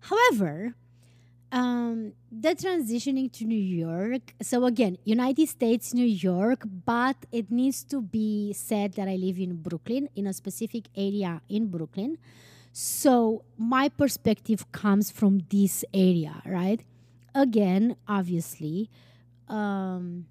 However, 0.00 0.76
um, 1.52 2.12
the 2.30 2.54
transitioning 2.54 3.30
to 3.32 3.44
New 3.44 3.56
York. 3.58 4.34
So 4.42 4.64
again, 4.64 4.98
United 5.04 5.48
States, 5.48 5.94
New 5.94 6.06
York, 6.06 6.64
but 6.84 7.16
it 7.32 7.50
needs 7.50 7.84
to 7.84 8.02
be 8.02 8.52
said 8.52 8.94
that 8.94 9.08
I 9.08 9.16
live 9.16 9.38
in 9.38 9.56
Brooklyn, 9.56 10.08
in 10.16 10.26
a 10.26 10.32
specific 10.32 10.88
area 10.96 11.40
in 11.48 11.68
Brooklyn. 11.68 12.18
So 12.72 13.44
my 13.56 13.88
perspective 13.88 14.70
comes 14.72 15.10
from 15.10 15.40
this 15.48 15.84
area, 15.94 16.42
right? 16.44 16.82
Again, 17.34 17.96
obviously. 18.06 18.90
Um, 19.48 20.26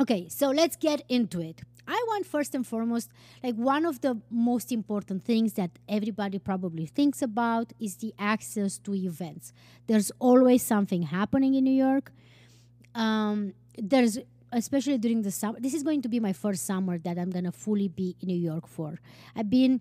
okay, 0.00 0.28
so 0.28 0.50
let's 0.50 0.76
get 0.76 1.02
into 1.08 1.40
it. 1.40 1.60
I 1.86 2.02
want 2.08 2.26
first 2.26 2.54
and 2.54 2.66
foremost, 2.66 3.10
like 3.42 3.54
one 3.54 3.84
of 3.84 4.00
the 4.00 4.20
most 4.30 4.72
important 4.72 5.24
things 5.24 5.54
that 5.54 5.70
everybody 5.88 6.38
probably 6.38 6.86
thinks 6.86 7.22
about 7.22 7.72
is 7.78 7.96
the 7.96 8.14
access 8.18 8.78
to 8.78 8.94
events. 8.94 9.52
There's 9.86 10.10
always 10.18 10.62
something 10.62 11.02
happening 11.02 11.54
in 11.54 11.64
New 11.64 11.78
York. 11.86 12.12
Um, 12.94 13.54
there's 13.76 14.18
especially 14.52 14.98
during 14.98 15.22
the 15.22 15.30
summer. 15.30 15.58
This 15.60 15.74
is 15.74 15.82
going 15.82 16.00
to 16.02 16.08
be 16.08 16.20
my 16.20 16.32
first 16.32 16.64
summer 16.64 16.96
that 16.98 17.18
I'm 17.18 17.30
gonna 17.30 17.52
fully 17.52 17.88
be 17.88 18.16
in 18.20 18.28
New 18.28 18.38
York 18.38 18.66
for. 18.66 19.00
I've 19.36 19.50
been 19.50 19.80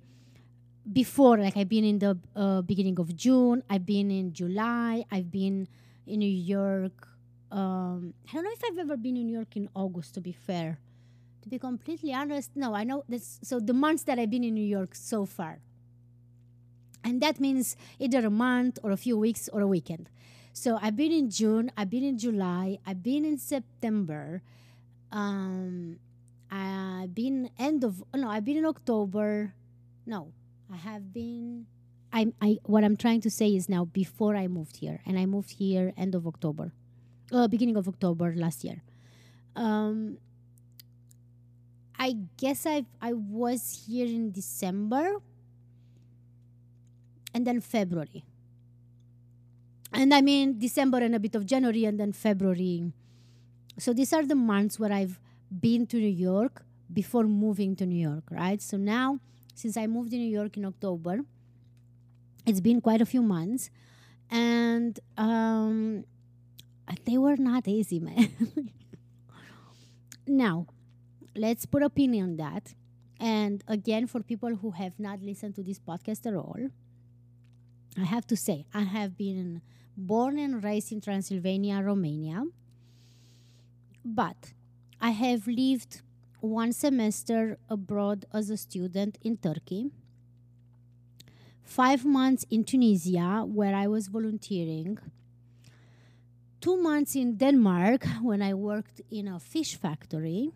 before, 0.91 1.37
like 1.37 1.55
I've 1.55 1.69
been 1.69 1.85
in 1.85 1.99
the 1.99 2.17
uh, 2.35 2.61
beginning 2.61 2.99
of 2.99 3.15
June. 3.15 3.63
I've 3.69 3.85
been 3.85 4.11
in 4.11 4.33
July. 4.33 5.05
I've 5.11 5.31
been 5.31 5.67
in 6.07 6.19
New 6.19 6.25
York. 6.25 7.07
Um, 7.51 8.13
I 8.27 8.33
don't 8.33 8.43
know 8.43 8.51
if 8.51 8.63
I've 8.65 8.79
ever 8.79 8.97
been 8.97 9.15
in 9.15 9.27
New 9.27 9.33
York 9.33 9.55
in 9.55 9.69
August. 9.75 10.15
To 10.15 10.21
be 10.21 10.33
fair 10.33 10.79
to 11.43 11.49
be 11.49 11.59
completely 11.59 12.13
honest, 12.13 12.51
no, 12.55 12.73
I 12.73 12.83
know 12.83 13.03
this. 13.07 13.39
So 13.43 13.59
the 13.59 13.73
months 13.73 14.03
that 14.03 14.17
I've 14.17 14.31
been 14.31 14.43
in 14.43 14.55
New 14.55 14.65
York 14.65 14.95
so 14.95 15.25
far, 15.25 15.59
and 17.03 17.21
that 17.21 17.39
means 17.39 17.75
either 17.99 18.25
a 18.25 18.29
month 18.29 18.79
or 18.81 18.91
a 18.91 18.97
few 18.97 19.17
weeks 19.17 19.49
or 19.51 19.59
a 19.59 19.67
weekend. 19.67 20.09
So 20.53 20.79
I've 20.81 20.95
been 20.95 21.11
in 21.11 21.29
June, 21.29 21.71
I've 21.75 21.89
been 21.89 22.03
in 22.03 22.17
July, 22.17 22.79
I've 22.85 23.03
been 23.03 23.25
in 23.25 23.37
September, 23.37 24.41
um, 25.11 25.99
I've 26.49 27.13
been 27.13 27.49
end 27.59 27.83
of 27.83 28.03
no, 28.15 28.29
I've 28.29 28.45
been 28.45 28.57
in 28.57 28.65
October. 28.65 29.53
No, 30.05 30.31
I 30.71 30.77
have 30.77 31.13
been. 31.13 31.65
I'm. 32.13 32.33
I 32.41 32.57
what 32.63 32.83
I'm 32.83 32.95
trying 32.95 33.21
to 33.21 33.29
say 33.29 33.49
is 33.55 33.67
now 33.67 33.85
before 33.85 34.35
I 34.35 34.47
moved 34.47 34.77
here, 34.77 35.01
and 35.05 35.19
I 35.19 35.25
moved 35.25 35.51
here 35.51 35.93
end 35.97 36.15
of 36.15 36.25
October, 36.25 36.71
uh, 37.31 37.47
beginning 37.47 37.75
of 37.75 37.87
October 37.87 38.33
last 38.35 38.63
year. 38.63 38.81
Um, 39.55 40.17
I 41.97 42.17
guess 42.37 42.65
I 42.65 42.85
I 43.01 43.13
was 43.13 43.85
here 43.85 44.05
in 44.05 44.31
December 44.31 45.21
and 47.33 47.45
then 47.47 47.61
February. 47.61 48.23
And 49.91 50.13
I 50.13 50.21
mean 50.21 50.59
December 50.59 50.97
and 50.97 51.15
a 51.15 51.19
bit 51.19 51.35
of 51.35 51.45
January 51.45 51.85
and 51.85 51.99
then 51.99 52.13
February. 52.13 52.91
So 53.77 53.93
these 53.93 54.11
are 54.13 54.25
the 54.25 54.35
months 54.35 54.79
where 54.79 54.91
I've 54.91 55.19
been 55.59 55.85
to 55.87 55.97
New 55.97 56.07
York 56.07 56.65
before 56.91 57.23
moving 57.23 57.75
to 57.77 57.85
New 57.85 58.09
York, 58.09 58.23
right? 58.31 58.61
So 58.61 58.77
now 58.77 59.19
since 59.55 59.77
I 59.77 59.87
moved 59.87 60.11
to 60.11 60.17
New 60.17 60.29
York 60.29 60.57
in 60.57 60.65
October, 60.65 61.19
it's 62.45 62.59
been 62.59 62.81
quite 62.81 63.01
a 63.01 63.05
few 63.05 63.21
months 63.21 63.69
and 64.29 64.99
um, 65.17 66.05
they 67.05 67.17
were 67.17 67.37
not 67.37 67.67
easy, 67.67 67.99
man. 67.99 68.31
now, 70.27 70.67
let's 71.35 71.65
put 71.65 71.83
pin 71.95 72.21
on 72.21 72.37
that. 72.37 72.73
And 73.19 73.63
again, 73.67 74.07
for 74.07 74.21
people 74.21 74.55
who 74.55 74.71
have 74.71 74.99
not 74.99 75.21
listened 75.21 75.55
to 75.55 75.63
this 75.63 75.79
podcast 75.79 76.25
at 76.25 76.35
all, 76.35 76.69
I 77.97 78.05
have 78.05 78.25
to 78.27 78.35
say, 78.35 78.65
I 78.73 78.81
have 78.81 79.17
been 79.17 79.61
born 79.95 80.39
and 80.39 80.63
raised 80.63 80.91
in 80.91 80.99
Transylvania, 80.99 81.81
Romania, 81.81 82.43
but 84.03 84.53
I 84.99 85.11
have 85.11 85.47
lived 85.47 86.01
one 86.39 86.73
semester 86.73 87.57
abroad 87.69 88.25
as 88.33 88.49
a 88.49 88.57
student 88.57 89.17
in 89.21 89.37
Turkey, 89.37 89.91
five 91.63 92.03
months 92.03 92.45
in 92.49 92.63
Tunisia, 92.63 93.45
where 93.47 93.75
I 93.75 93.87
was 93.87 94.07
volunteering, 94.07 94.97
two 96.59 96.77
months 96.81 97.15
in 97.15 97.37
Denmark 97.37 98.05
when 98.21 98.41
I 98.41 98.53
worked 98.53 99.01
in 99.11 99.27
a 99.27 99.39
fish 99.39 99.75
factory 99.75 100.51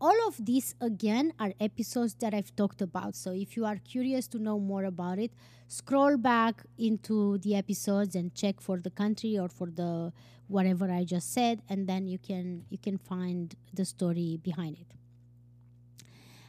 all 0.00 0.28
of 0.28 0.44
these 0.44 0.74
again 0.80 1.32
are 1.38 1.52
episodes 1.60 2.14
that 2.20 2.34
I've 2.34 2.54
talked 2.56 2.82
about. 2.82 3.16
So 3.16 3.32
if 3.32 3.56
you 3.56 3.64
are 3.64 3.76
curious 3.76 4.26
to 4.28 4.38
know 4.38 4.58
more 4.58 4.84
about 4.84 5.18
it, 5.18 5.32
scroll 5.68 6.16
back 6.16 6.62
into 6.78 7.38
the 7.38 7.54
episodes 7.56 8.14
and 8.14 8.34
check 8.34 8.60
for 8.60 8.78
the 8.78 8.90
country 8.90 9.38
or 9.38 9.48
for 9.48 9.68
the 9.70 10.12
whatever 10.46 10.90
I 10.90 11.04
just 11.04 11.32
said 11.32 11.62
and 11.70 11.88
then 11.88 12.06
you 12.06 12.18
can 12.18 12.66
you 12.68 12.76
can 12.76 12.98
find 12.98 13.54
the 13.72 13.84
story 13.86 14.38
behind 14.42 14.76
it 14.76 15.03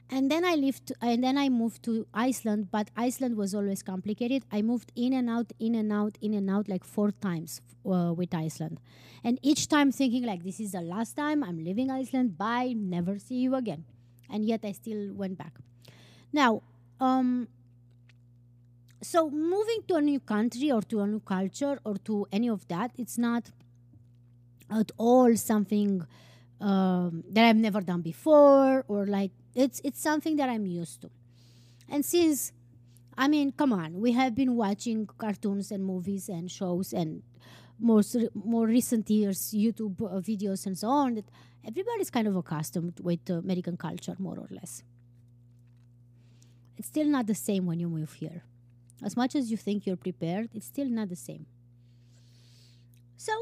and 0.09 0.29
then 0.29 0.45
I 0.45 0.55
lived, 0.55 0.91
and 1.01 1.23
then 1.23 1.37
I 1.37 1.49
moved 1.49 1.83
to 1.83 2.05
Iceland. 2.13 2.69
But 2.71 2.91
Iceland 2.95 3.37
was 3.37 3.55
always 3.55 3.81
complicated. 3.81 4.43
I 4.51 4.61
moved 4.61 4.91
in 4.95 5.13
and 5.13 5.29
out, 5.29 5.51
in 5.59 5.75
and 5.75 5.91
out, 5.91 6.17
in 6.21 6.33
and 6.33 6.49
out, 6.49 6.67
like 6.67 6.83
four 6.83 7.11
times 7.11 7.61
uh, 7.85 8.13
with 8.15 8.33
Iceland, 8.33 8.79
and 9.23 9.39
each 9.41 9.67
time 9.67 9.91
thinking 9.91 10.23
like, 10.23 10.43
"This 10.43 10.59
is 10.59 10.73
the 10.73 10.81
last 10.81 11.15
time 11.15 11.43
I'm 11.43 11.63
leaving 11.63 11.89
Iceland. 11.89 12.37
Bye, 12.37 12.73
never 12.75 13.17
see 13.19 13.35
you 13.35 13.55
again." 13.55 13.85
And 14.29 14.45
yet 14.45 14.61
I 14.63 14.71
still 14.71 15.13
went 15.13 15.37
back. 15.37 15.53
Now, 16.33 16.63
um, 16.99 17.47
so 19.01 19.29
moving 19.29 19.83
to 19.87 19.95
a 19.95 20.01
new 20.01 20.19
country 20.19 20.71
or 20.71 20.81
to 20.83 21.01
a 21.01 21.07
new 21.07 21.19
culture 21.19 21.79
or 21.85 21.95
to 22.05 22.25
any 22.31 22.49
of 22.49 22.67
that, 22.67 22.91
it's 22.97 23.17
not 23.17 23.51
at 24.69 24.91
all 24.97 25.35
something 25.35 26.05
um, 26.59 27.23
that 27.29 27.45
I've 27.45 27.55
never 27.55 27.81
done 27.81 28.01
before 28.01 28.83
or 28.87 29.05
like 29.05 29.31
it's 29.55 29.81
it's 29.83 30.01
something 30.01 30.35
that 30.37 30.49
I'm 30.49 30.65
used 30.65 31.01
to. 31.01 31.09
And 31.89 32.05
since 32.05 32.51
I 33.17 33.27
mean, 33.27 33.53
come 33.53 33.71
on, 33.71 34.01
we 34.01 34.11
have 34.11 34.35
been 34.35 34.55
watching 34.55 35.07
cartoons 35.17 35.71
and 35.71 35.85
movies 35.85 36.27
and 36.29 36.51
shows 36.51 36.93
and 36.93 37.23
most 37.79 38.15
more 38.33 38.67
recent 38.67 39.09
years 39.09 39.53
YouTube 39.53 40.01
uh, 40.01 40.19
videos 40.21 40.65
and 40.65 40.77
so 40.77 40.89
on 40.89 41.15
that 41.15 41.25
everybody's 41.67 42.09
kind 42.09 42.27
of 42.27 42.35
accustomed 42.35 42.99
with 43.01 43.19
uh, 43.29 43.35
American 43.35 43.77
culture 43.77 44.15
more 44.19 44.37
or 44.37 44.47
less. 44.49 44.83
It's 46.77 46.87
still 46.87 47.07
not 47.07 47.27
the 47.27 47.35
same 47.35 47.65
when 47.65 47.79
you 47.79 47.87
move 47.87 48.13
here. 48.13 48.43
As 49.03 49.15
much 49.15 49.35
as 49.35 49.51
you 49.51 49.57
think 49.57 49.85
you're 49.85 49.97
prepared, 49.97 50.49
it's 50.53 50.67
still 50.67 50.89
not 50.89 51.09
the 51.09 51.15
same. 51.15 51.45
So, 53.17 53.33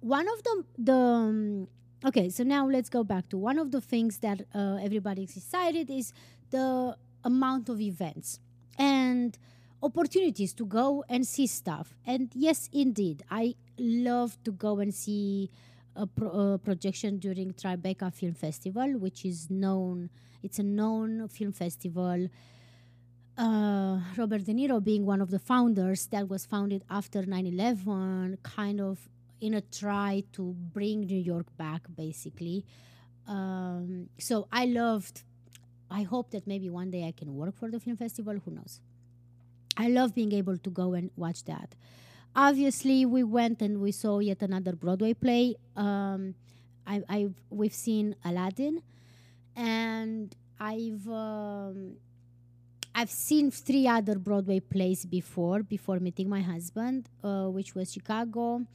one 0.00 0.28
of 0.28 0.42
the 0.42 0.64
the 0.78 0.92
um, 0.94 1.68
okay 2.04 2.28
so 2.28 2.42
now 2.44 2.66
let's 2.66 2.88
go 2.88 3.02
back 3.02 3.28
to 3.28 3.36
one 3.36 3.58
of 3.58 3.70
the 3.70 3.80
things 3.80 4.18
that 4.18 4.42
uh, 4.54 4.78
everybody 4.82 5.24
is 5.24 5.36
excited 5.36 5.90
is 5.90 6.12
the 6.50 6.96
amount 7.24 7.68
of 7.68 7.80
events 7.80 8.40
and 8.78 9.38
opportunities 9.82 10.52
to 10.54 10.64
go 10.64 11.04
and 11.08 11.26
see 11.26 11.46
stuff. 11.46 11.94
And 12.06 12.30
yes, 12.34 12.68
indeed, 12.72 13.22
I 13.30 13.54
love 13.78 14.38
to 14.44 14.52
go 14.52 14.78
and 14.78 14.94
see 14.94 15.50
a, 15.94 16.06
pro- 16.06 16.54
a 16.54 16.58
projection 16.58 17.18
during 17.18 17.52
Tribeca 17.52 18.12
Film 18.12 18.34
Festival, 18.34 18.98
which 18.98 19.24
is 19.24 19.50
known. 19.50 20.10
It's 20.42 20.58
a 20.58 20.62
known 20.62 21.28
film 21.28 21.52
festival. 21.52 22.28
Uh, 23.36 24.00
Robert 24.16 24.44
De 24.44 24.52
Niro 24.52 24.82
being 24.82 25.06
one 25.06 25.20
of 25.20 25.30
the 25.30 25.38
founders, 25.38 26.06
that 26.06 26.28
was 26.28 26.44
founded 26.44 26.84
after 26.90 27.22
9/11, 27.22 28.42
kind 28.42 28.80
of 28.80 29.08
in 29.40 29.54
a 29.54 29.60
try 29.60 30.24
to 30.32 30.54
bring 30.72 31.06
New 31.06 31.18
York 31.18 31.46
back, 31.56 31.82
basically. 31.94 32.64
Um, 33.26 34.08
so 34.18 34.48
I 34.50 34.66
loved. 34.66 35.22
I 35.90 36.02
hope 36.02 36.30
that 36.32 36.46
maybe 36.46 36.68
one 36.70 36.90
day 36.90 37.06
I 37.06 37.12
can 37.12 37.34
work 37.34 37.56
for 37.56 37.70
the 37.70 37.80
film 37.80 37.96
festival. 37.96 38.38
Who 38.44 38.50
knows? 38.50 38.80
I 39.76 39.88
love 39.88 40.14
being 40.14 40.32
able 40.32 40.58
to 40.58 40.70
go 40.70 40.94
and 40.94 41.10
watch 41.16 41.44
that. 41.44 41.74
Obviously, 42.34 43.06
we 43.06 43.22
went 43.22 43.62
and 43.62 43.80
we 43.80 43.92
saw 43.92 44.18
yet 44.18 44.42
another 44.42 44.72
Broadway 44.72 45.14
play. 45.14 45.54
Um, 45.76 46.34
I, 46.86 47.02
I 47.08 47.28
we've 47.50 47.74
seen 47.74 48.16
Aladdin, 48.24 48.82
and 49.56 50.34
I've 50.58 51.08
um, 51.08 51.96
I've 52.94 53.10
seen 53.10 53.50
three 53.50 53.86
other 53.86 54.18
Broadway 54.18 54.60
plays 54.60 55.04
before 55.04 55.62
before 55.62 56.00
meeting 56.00 56.28
my 56.28 56.40
husband, 56.40 57.08
uh, 57.22 57.46
which 57.46 57.74
was 57.74 57.92
Chicago, 57.92 58.66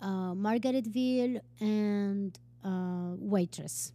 uh, 0.00 0.34
Margaritaville, 0.34 1.40
and 1.60 2.38
uh, 2.64 3.14
Waitress. 3.18 3.92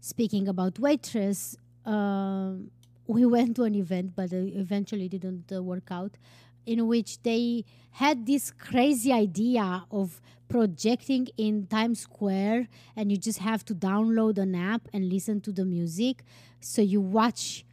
Speaking 0.00 0.48
about 0.48 0.78
Waitress, 0.78 1.56
um, 1.84 2.70
we 3.06 3.24
went 3.36 3.56
to 3.56 3.64
an 3.64 3.74
event, 3.74 4.14
but 4.14 4.32
uh, 4.32 4.36
eventually 4.36 5.08
didn't 5.08 5.50
uh, 5.52 5.62
work 5.62 5.88
out, 5.90 6.16
in 6.64 6.86
which 6.86 7.22
they 7.22 7.64
had 7.92 8.26
this 8.26 8.50
crazy 8.50 9.12
idea 9.12 9.84
of 9.90 10.20
projecting 10.48 11.28
in 11.36 11.66
Times 11.66 12.00
Square, 12.00 12.68
and 12.94 13.10
you 13.10 13.18
just 13.18 13.38
have 13.40 13.64
to 13.64 13.74
download 13.74 14.38
an 14.38 14.54
app 14.54 14.88
and 14.92 15.08
listen 15.08 15.40
to 15.42 15.52
the 15.52 15.64
music. 15.64 16.22
So 16.60 16.82
you 16.82 17.00
watch 17.00 17.64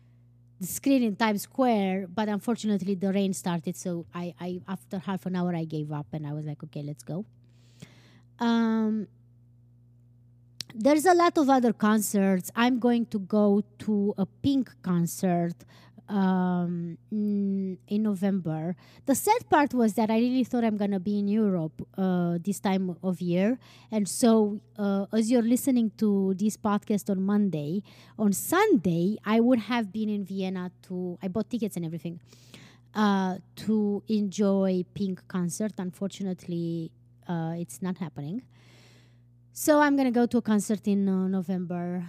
the 0.64 0.72
screen 0.80 1.04
in 1.04 1.16
Times 1.16 1.44
Square, 1.44 2.08
but 2.08 2.28
unfortunately 2.30 2.96
the 2.96 3.12
rain 3.12 3.34
started. 3.34 3.76
So 3.76 4.06
I, 4.14 4.34
I 4.40 4.62
after 4.68 4.98
half 5.00 5.26
an 5.26 5.36
hour 5.36 5.54
I 5.56 5.66
gave 5.66 5.92
up 5.92 6.08
and 6.14 6.26
I 6.26 6.34
was 6.34 6.46
like, 6.46 6.64
okay, 6.64 6.84
let's 6.84 7.04
go. 7.04 7.26
Um, 8.40 9.08
there's 10.74 11.06
a 11.06 11.14
lot 11.14 11.38
of 11.38 11.50
other 11.50 11.74
concerts. 11.74 12.50
I'm 12.56 12.80
going 12.80 13.06
to 13.08 13.20
go 13.20 13.64
to 13.80 14.14
a 14.18 14.26
Pink 14.26 14.72
concert 14.82 15.58
um, 16.10 16.98
in 17.88 18.04
November. 18.04 18.76
The 19.06 19.16
sad 19.16 19.50
part 19.50 19.74
was 19.74 19.94
that 19.94 20.10
I 20.10 20.18
really 20.18 20.44
thought 20.44 20.64
I'm 20.64 20.78
gonna 20.78 21.00
be 21.00 21.20
in 21.20 21.28
Europe 21.28 21.88
uh, 21.98 22.38
this 22.44 22.60
time 22.60 22.96
of 23.04 23.22
year, 23.22 23.60
and 23.92 24.08
so 24.08 24.60
uh, 24.78 25.06
as 25.12 25.32
you're 25.32 25.44
listening 25.44 25.92
to 25.98 26.34
this 26.36 26.58
podcast 26.58 27.10
on 27.10 27.22
Monday, 27.22 27.84
on 28.18 28.34
Sunday 28.34 29.18
I 29.26 29.40
would 29.40 29.60
have 29.60 29.92
been 29.92 30.10
in 30.10 30.26
Vienna 30.26 30.72
to. 30.88 31.18
I 31.22 31.28
bought 31.28 31.50
tickets 31.50 31.76
and 31.76 31.86
everything 31.86 32.20
uh, 32.96 33.38
to 33.68 34.04
enjoy 34.08 34.86
Pink 34.94 35.28
concert. 35.28 35.74
Unfortunately, 35.78 36.92
uh, 37.28 37.56
it's 37.58 37.82
not 37.82 37.98
happening. 37.98 38.44
So 39.52 39.80
I'm 39.82 39.96
gonna 39.96 40.12
go 40.12 40.26
to 40.26 40.38
a 40.38 40.42
concert 40.42 40.88
in 40.88 41.08
uh, 41.08 41.28
November. 41.28 42.06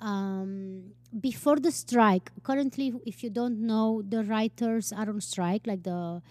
Um, 0.00 0.92
before 1.20 1.56
the 1.56 1.72
strike, 1.72 2.30
currently, 2.42 2.92
if 3.06 3.22
you 3.22 3.30
don't 3.30 3.60
know, 3.60 4.02
the 4.06 4.24
writers 4.24 4.92
are 4.92 5.08
on 5.08 5.20
strike, 5.20 5.66
like 5.66 5.82
the 5.82 6.22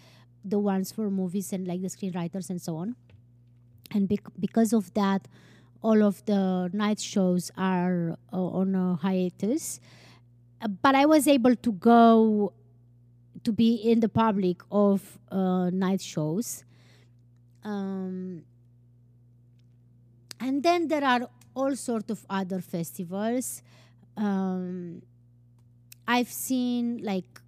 the 0.43 0.59
ones 0.59 0.91
for 0.91 1.09
movies 1.09 1.51
and 1.51 1.67
like 1.67 1.81
the 1.81 1.87
screenwriters 1.87 2.51
and 2.51 2.61
so 2.61 2.75
on. 2.77 2.95
And 3.91 4.07
bec- 4.07 4.29
because 4.39 4.73
of 4.73 4.93
that, 4.93 5.27
all 5.81 6.03
of 6.03 6.23
the 6.25 6.69
night 6.73 6.99
shows 6.99 7.51
are 7.57 8.17
uh, 8.31 8.37
on 8.37 8.75
a 8.75 8.95
hiatus. 8.95 9.79
Uh, 10.61 10.67
but 10.67 10.93
I 10.93 11.05
was 11.05 11.27
able 11.27 11.55
to 11.55 11.71
go 11.71 12.53
to 13.43 13.51
be 13.51 13.75
in 13.75 13.99
the 13.99 14.09
public 14.09 14.61
of 14.71 15.19
uh, 15.31 15.69
night 15.71 16.01
shows. 16.01 16.63
Um, 17.63 18.43
and 20.39 20.61
then 20.63 20.87
there 20.87 21.03
are 21.03 21.29
all 21.55 21.75
sort 21.75 22.09
of 22.09 22.25
other 22.29 22.61
festivals 22.61 23.61
um, 24.17 25.01
I've 26.07 26.29
seen 26.29 27.01
like 27.03 27.41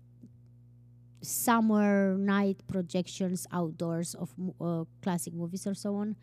summer 1.22 2.15
night 2.17 2.58
projections 2.67 3.48
outdoors 3.52 4.15
of 4.15 4.34
uh, 4.62 4.86
classic 5.02 5.34
movies 5.34 5.67
or 5.67 5.74
so 5.74 5.96
on. 5.96 6.15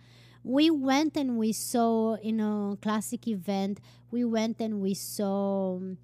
We 0.42 0.70
went 0.70 1.16
and 1.16 1.38
we 1.38 1.53
saw 1.53 2.14
in 2.16 2.40
a 2.40 2.77
classic 2.83 3.27
event. 3.29 3.81
We 4.11 4.25
went 4.25 4.61
and 4.61 4.81
we 4.81 4.94
saw 4.94 5.77
um, 5.77 5.99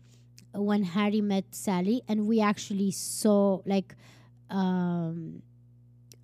when 0.54 0.82
Harry 0.82 1.20
met 1.20 1.44
Sally, 1.54 2.02
and 2.08 2.26
we 2.26 2.40
actually 2.40 2.90
saw 2.90 3.60
like 3.66 3.94
um, 4.48 5.42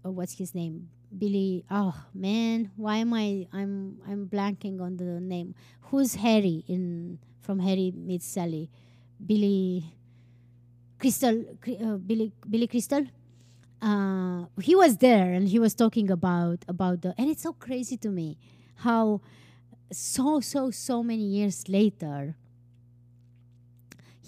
uh, 0.04 0.10
what's 0.10 0.38
his 0.38 0.54
name? 0.54 0.88
Billy. 1.18 1.64
Oh 1.70 1.94
man, 2.14 2.70
why 2.76 2.96
am 2.98 3.14
I? 3.14 3.46
I'm 3.52 3.98
I'm 4.08 4.28
blanking 4.28 4.80
on 4.80 4.96
the 4.96 5.20
name. 5.20 5.54
Who's 5.90 6.16
Harry 6.16 6.64
in 6.68 7.18
from 7.40 7.60
Harry 7.60 7.92
meets 7.94 8.26
Sally, 8.26 8.70
Billy 9.24 9.94
Crystal, 10.98 11.44
uh, 11.82 11.96
Billy 11.96 12.32
Billy 12.48 12.66
Crystal. 12.66 13.06
Uh, 13.80 14.46
he 14.60 14.74
was 14.74 14.96
there 14.98 15.32
and 15.32 15.48
he 15.48 15.58
was 15.58 15.74
talking 15.74 16.10
about 16.10 16.64
about 16.66 17.02
the 17.02 17.14
and 17.18 17.28
it's 17.28 17.42
so 17.42 17.52
crazy 17.52 17.96
to 17.98 18.08
me 18.08 18.38
how 18.76 19.20
so 19.92 20.40
so 20.40 20.70
so 20.70 21.02
many 21.02 21.22
years 21.22 21.68
later 21.68 22.34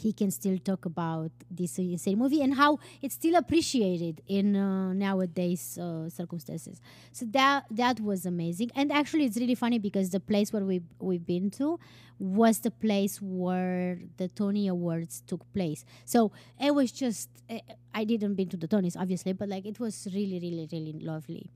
he 0.03 0.13
can 0.13 0.31
still 0.31 0.59
talk 0.59 0.85
about 0.85 1.31
this 1.51 1.79
insane 1.79 2.19
movie 2.19 2.41
and 2.43 2.55
how 2.55 2.79
it's 3.03 3.15
still 3.15 3.35
appreciated 3.35 4.23
in 4.27 4.57
uh, 4.57 4.93
nowadays 4.93 5.79
uh, 5.79 6.09
circumstances. 6.09 6.81
So 7.13 7.27
that 7.31 7.65
that 7.71 8.01
was 8.01 8.27
amazing, 8.27 8.71
and 8.75 8.93
actually 8.93 9.25
it's 9.25 9.37
really 9.37 9.55
funny 9.55 9.79
because 9.79 10.11
the 10.11 10.21
place 10.21 10.53
where 10.53 10.65
we 10.65 10.83
we've 11.01 11.27
been 11.27 11.51
to 11.59 11.79
was 12.19 12.61
the 12.61 12.71
place 12.71 13.21
where 13.23 13.99
the 14.17 14.29
Tony 14.29 14.67
Awards 14.69 15.23
took 15.27 15.43
place. 15.53 15.85
So 16.05 16.33
it 16.61 16.75
was 16.75 16.93
just 16.93 17.29
eh, 17.49 17.61
I 17.95 18.05
didn't 18.05 18.35
been 18.35 18.49
to 18.51 18.57
the 18.57 18.69
Tonys 18.69 18.97
obviously, 18.99 19.33
but 19.33 19.49
like 19.49 19.67
it 19.67 19.79
was 19.81 20.09
really 20.15 20.39
really 20.41 20.69
really 20.71 20.93
lovely. 21.01 21.51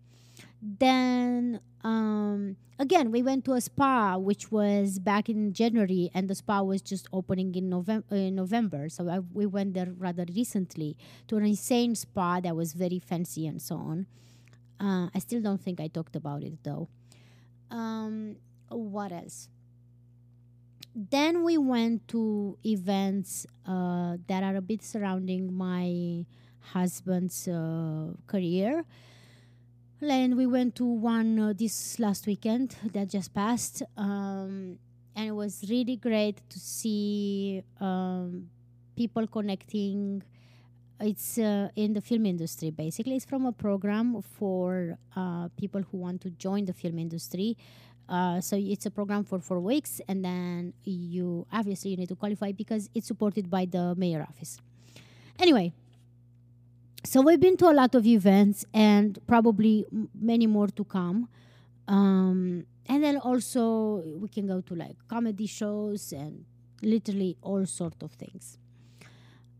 Then 0.60 1.60
um, 1.84 2.56
again, 2.78 3.10
we 3.10 3.22
went 3.22 3.44
to 3.46 3.54
a 3.54 3.60
spa, 3.60 4.16
which 4.16 4.50
was 4.50 4.98
back 4.98 5.28
in 5.28 5.52
January, 5.52 6.10
and 6.14 6.28
the 6.28 6.34
spa 6.34 6.62
was 6.62 6.82
just 6.82 7.08
opening 7.12 7.54
in 7.54 7.68
November. 7.68 8.04
Uh, 8.10 8.30
November, 8.30 8.88
so 8.88 9.08
I, 9.08 9.20
we 9.32 9.46
went 9.46 9.74
there 9.74 9.92
rather 9.96 10.24
recently 10.34 10.96
to 11.28 11.36
an 11.36 11.44
insane 11.44 11.94
spa 11.94 12.40
that 12.40 12.54
was 12.54 12.72
very 12.72 12.98
fancy 12.98 13.46
and 13.46 13.60
so 13.60 13.76
on. 13.76 14.06
Uh, 14.80 15.08
I 15.14 15.18
still 15.18 15.40
don't 15.40 15.60
think 15.60 15.80
I 15.80 15.88
talked 15.88 16.16
about 16.16 16.42
it 16.42 16.62
though. 16.62 16.88
Um, 17.70 18.36
what 18.68 19.12
else? 19.12 19.48
Then 20.94 21.42
we 21.42 21.56
went 21.56 22.06
to 22.08 22.58
events 22.66 23.46
uh, 23.66 24.18
that 24.26 24.42
are 24.42 24.56
a 24.56 24.60
bit 24.60 24.82
surrounding 24.82 25.52
my 25.52 26.26
husband's 26.60 27.48
uh, 27.48 28.12
career 28.26 28.84
and 30.10 30.36
we 30.36 30.46
went 30.46 30.74
to 30.76 30.84
one 30.84 31.38
uh, 31.38 31.52
this 31.56 31.98
last 32.00 32.26
weekend 32.26 32.76
that 32.92 33.08
just 33.08 33.32
passed 33.32 33.82
um, 33.96 34.78
and 35.14 35.28
it 35.28 35.32
was 35.32 35.64
really 35.68 35.96
great 35.96 36.40
to 36.48 36.58
see 36.58 37.62
um, 37.80 38.48
people 38.96 39.26
connecting. 39.26 40.22
It's 41.00 41.38
uh, 41.38 41.68
in 41.76 41.92
the 41.92 42.00
film 42.00 42.26
industry 42.26 42.70
basically. 42.70 43.16
It's 43.16 43.24
from 43.24 43.46
a 43.46 43.52
program 43.52 44.22
for 44.22 44.98
uh, 45.14 45.48
people 45.56 45.82
who 45.82 45.98
want 45.98 46.20
to 46.22 46.30
join 46.30 46.64
the 46.64 46.72
film 46.72 46.98
industry. 46.98 47.56
Uh, 48.08 48.40
so 48.40 48.56
it's 48.58 48.86
a 48.86 48.90
program 48.90 49.24
for 49.24 49.38
four 49.38 49.60
weeks 49.60 50.00
and 50.08 50.24
then 50.24 50.72
you 50.84 51.46
obviously 51.52 51.92
you 51.92 51.96
need 51.96 52.08
to 52.08 52.16
qualify 52.16 52.50
because 52.50 52.90
it's 52.94 53.06
supported 53.06 53.48
by 53.48 53.66
the 53.66 53.94
mayor 53.96 54.26
office. 54.28 54.58
Anyway 55.38 55.72
so 57.04 57.20
we've 57.20 57.40
been 57.40 57.56
to 57.58 57.68
a 57.68 57.74
lot 57.74 57.94
of 57.94 58.06
events 58.06 58.64
and 58.72 59.18
probably 59.26 59.86
m- 59.92 60.08
many 60.14 60.46
more 60.46 60.68
to 60.68 60.84
come. 60.84 61.28
Um, 61.88 62.64
and 62.86 63.02
then 63.02 63.16
also 63.16 64.02
we 64.18 64.28
can 64.28 64.46
go 64.46 64.60
to 64.60 64.74
like 64.74 64.96
comedy 65.08 65.46
shows 65.46 66.12
and 66.12 66.44
literally 66.82 67.36
all 67.42 67.66
sort 67.66 68.02
of 68.02 68.12
things. 68.12 68.58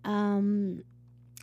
Um, 0.05 0.83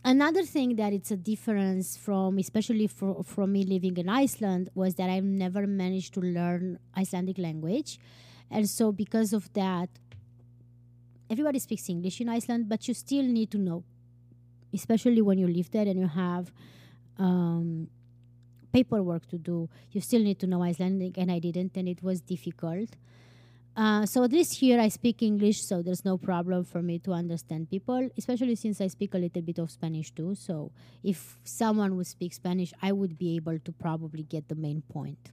another 0.04 0.42
thing 0.42 0.76
that 0.76 0.92
it's 0.92 1.10
a 1.10 1.16
difference 1.16 1.96
from 1.96 2.38
especially 2.38 2.86
for, 2.86 3.22
from 3.22 3.52
me 3.52 3.64
living 3.64 3.96
in 3.98 4.08
iceland 4.08 4.70
was 4.74 4.94
that 4.94 5.10
i've 5.10 5.24
never 5.24 5.66
managed 5.66 6.14
to 6.14 6.20
learn 6.20 6.78
icelandic 6.96 7.38
language. 7.38 7.98
And 8.50 8.68
so 8.68 8.92
because 8.92 9.32
of 9.32 9.52
that 9.52 9.90
everybody 11.28 11.58
speaks 11.58 11.88
english 11.88 12.20
in 12.20 12.28
iceland 12.28 12.68
but 12.68 12.88
you 12.88 12.94
still 12.94 13.22
need 13.22 13.50
to 13.50 13.58
know 13.58 13.84
especially 14.72 15.22
when 15.22 15.38
you 15.38 15.46
live 15.46 15.70
there 15.70 15.86
and 15.86 15.98
you 15.98 16.08
have 16.08 16.52
um, 17.18 17.88
paperwork 18.72 19.26
to 19.28 19.38
do. 19.38 19.68
You 19.92 20.00
still 20.00 20.22
need 20.22 20.38
to 20.40 20.46
know 20.46 20.62
Icelandic, 20.62 21.18
and 21.18 21.30
I 21.30 21.38
didn't, 21.38 21.76
and 21.76 21.88
it 21.88 22.02
was 22.02 22.20
difficult. 22.20 22.90
Uh, 23.76 24.04
so 24.04 24.22
least 24.22 24.54
here 24.54 24.80
I 24.80 24.88
speak 24.88 25.22
English, 25.22 25.62
so 25.64 25.80
there's 25.80 26.04
no 26.04 26.18
problem 26.18 26.64
for 26.64 26.82
me 26.82 26.98
to 27.00 27.12
understand 27.12 27.70
people, 27.70 28.10
especially 28.18 28.56
since 28.56 28.80
I 28.80 28.88
speak 28.88 29.14
a 29.14 29.18
little 29.18 29.42
bit 29.42 29.58
of 29.58 29.70
Spanish 29.70 30.10
too. 30.10 30.34
So 30.34 30.72
if 31.02 31.38
someone 31.44 31.96
would 31.96 32.06
speak 32.06 32.34
Spanish, 32.34 32.72
I 32.82 32.92
would 32.92 33.16
be 33.16 33.36
able 33.36 33.58
to 33.60 33.72
probably 33.72 34.24
get 34.24 34.48
the 34.48 34.56
main 34.56 34.82
point. 34.82 35.30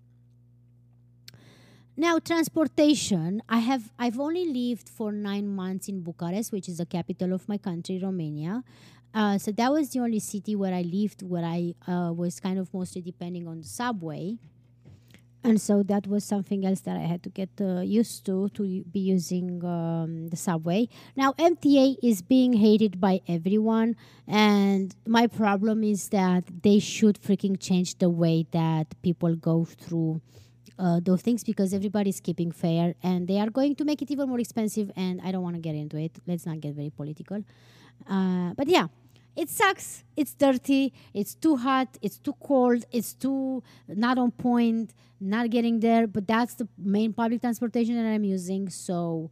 Now 1.99 2.19
transportation. 2.19 3.41
I 3.49 3.57
have 3.57 3.91
I've 3.97 4.19
only 4.19 4.45
lived 4.45 4.87
for 4.87 5.11
nine 5.11 5.47
months 5.47 5.89
in 5.89 6.01
Bucharest, 6.01 6.51
which 6.51 6.69
is 6.69 6.77
the 6.77 6.85
capital 6.85 7.33
of 7.33 7.49
my 7.49 7.57
country, 7.57 7.97
Romania. 7.97 8.63
Uh, 9.13 9.37
so 9.37 9.51
that 9.51 9.71
was 9.71 9.89
the 9.89 9.99
only 9.99 10.19
city 10.19 10.55
where 10.55 10.73
I 10.73 10.81
lived, 10.81 11.23
where 11.23 11.43
I 11.43 11.73
uh, 11.87 12.13
was 12.13 12.39
kind 12.39 12.59
of 12.59 12.73
mostly 12.73 13.01
depending 13.01 13.47
on 13.47 13.61
the 13.61 13.67
subway 13.67 14.37
and 15.47 15.61
so 15.61 15.81
that 15.83 16.07
was 16.07 16.25
something 16.25 16.65
else 16.65 16.81
that 16.81 16.97
I 16.97 17.05
had 17.11 17.23
to 17.23 17.29
get 17.29 17.49
uh, 17.61 17.79
used 17.79 18.25
to 18.25 18.49
to 18.49 18.83
be 18.83 18.99
using 18.99 19.63
um, 19.63 20.27
the 20.27 20.35
subway. 20.35 20.89
Now 21.15 21.33
MTA 21.33 21.97
is 22.03 22.21
being 22.21 22.53
hated 22.53 22.99
by 22.99 23.21
everyone, 23.27 23.95
and 24.27 24.93
my 25.05 25.27
problem 25.27 25.83
is 25.83 26.09
that 26.09 26.43
they 26.63 26.79
should 26.79 27.21
freaking 27.21 27.59
change 27.59 27.97
the 27.97 28.09
way 28.09 28.45
that 28.51 29.01
people 29.01 29.35
go 29.35 29.65
through. 29.65 30.21
Uh, 30.79 30.99
those 31.03 31.23
things 31.23 31.43
because 31.43 31.73
everybody's 31.73 32.19
keeping 32.19 32.51
fair 32.51 32.93
and 33.01 33.27
they 33.27 33.39
are 33.39 33.49
going 33.49 33.73
to 33.73 33.83
make 33.83 33.99
it 34.03 34.11
even 34.11 34.29
more 34.29 34.39
expensive 34.39 34.91
and 34.95 35.19
i 35.23 35.31
don't 35.31 35.41
want 35.41 35.55
to 35.55 35.59
get 35.59 35.73
into 35.73 35.97
it 35.97 36.11
let's 36.27 36.45
not 36.45 36.59
get 36.59 36.75
very 36.75 36.91
political 36.91 37.43
uh, 38.09 38.53
but 38.55 38.67
yeah 38.67 38.87
it 39.37 39.49
sucks. 39.51 40.03
It's 40.15 40.33
dirty. 40.33 40.91
It's 41.13 41.35
too 41.35 41.57
hot. 41.57 41.89
It's 42.01 42.17
too 42.17 42.33
cold. 42.41 42.85
It's 42.91 43.13
too 43.13 43.61
not 43.87 44.17
on 44.17 44.31
point 44.31 44.95
not 45.19 45.51
getting 45.51 45.79
there. 45.79 46.07
But 46.07 46.27
that's 46.27 46.55
the 46.55 46.67
main 46.75 47.13
public 47.13 47.41
transportation 47.41 47.95
that 47.95 48.09
i'm 48.09 48.23
using. 48.23 48.67
So 48.69 49.29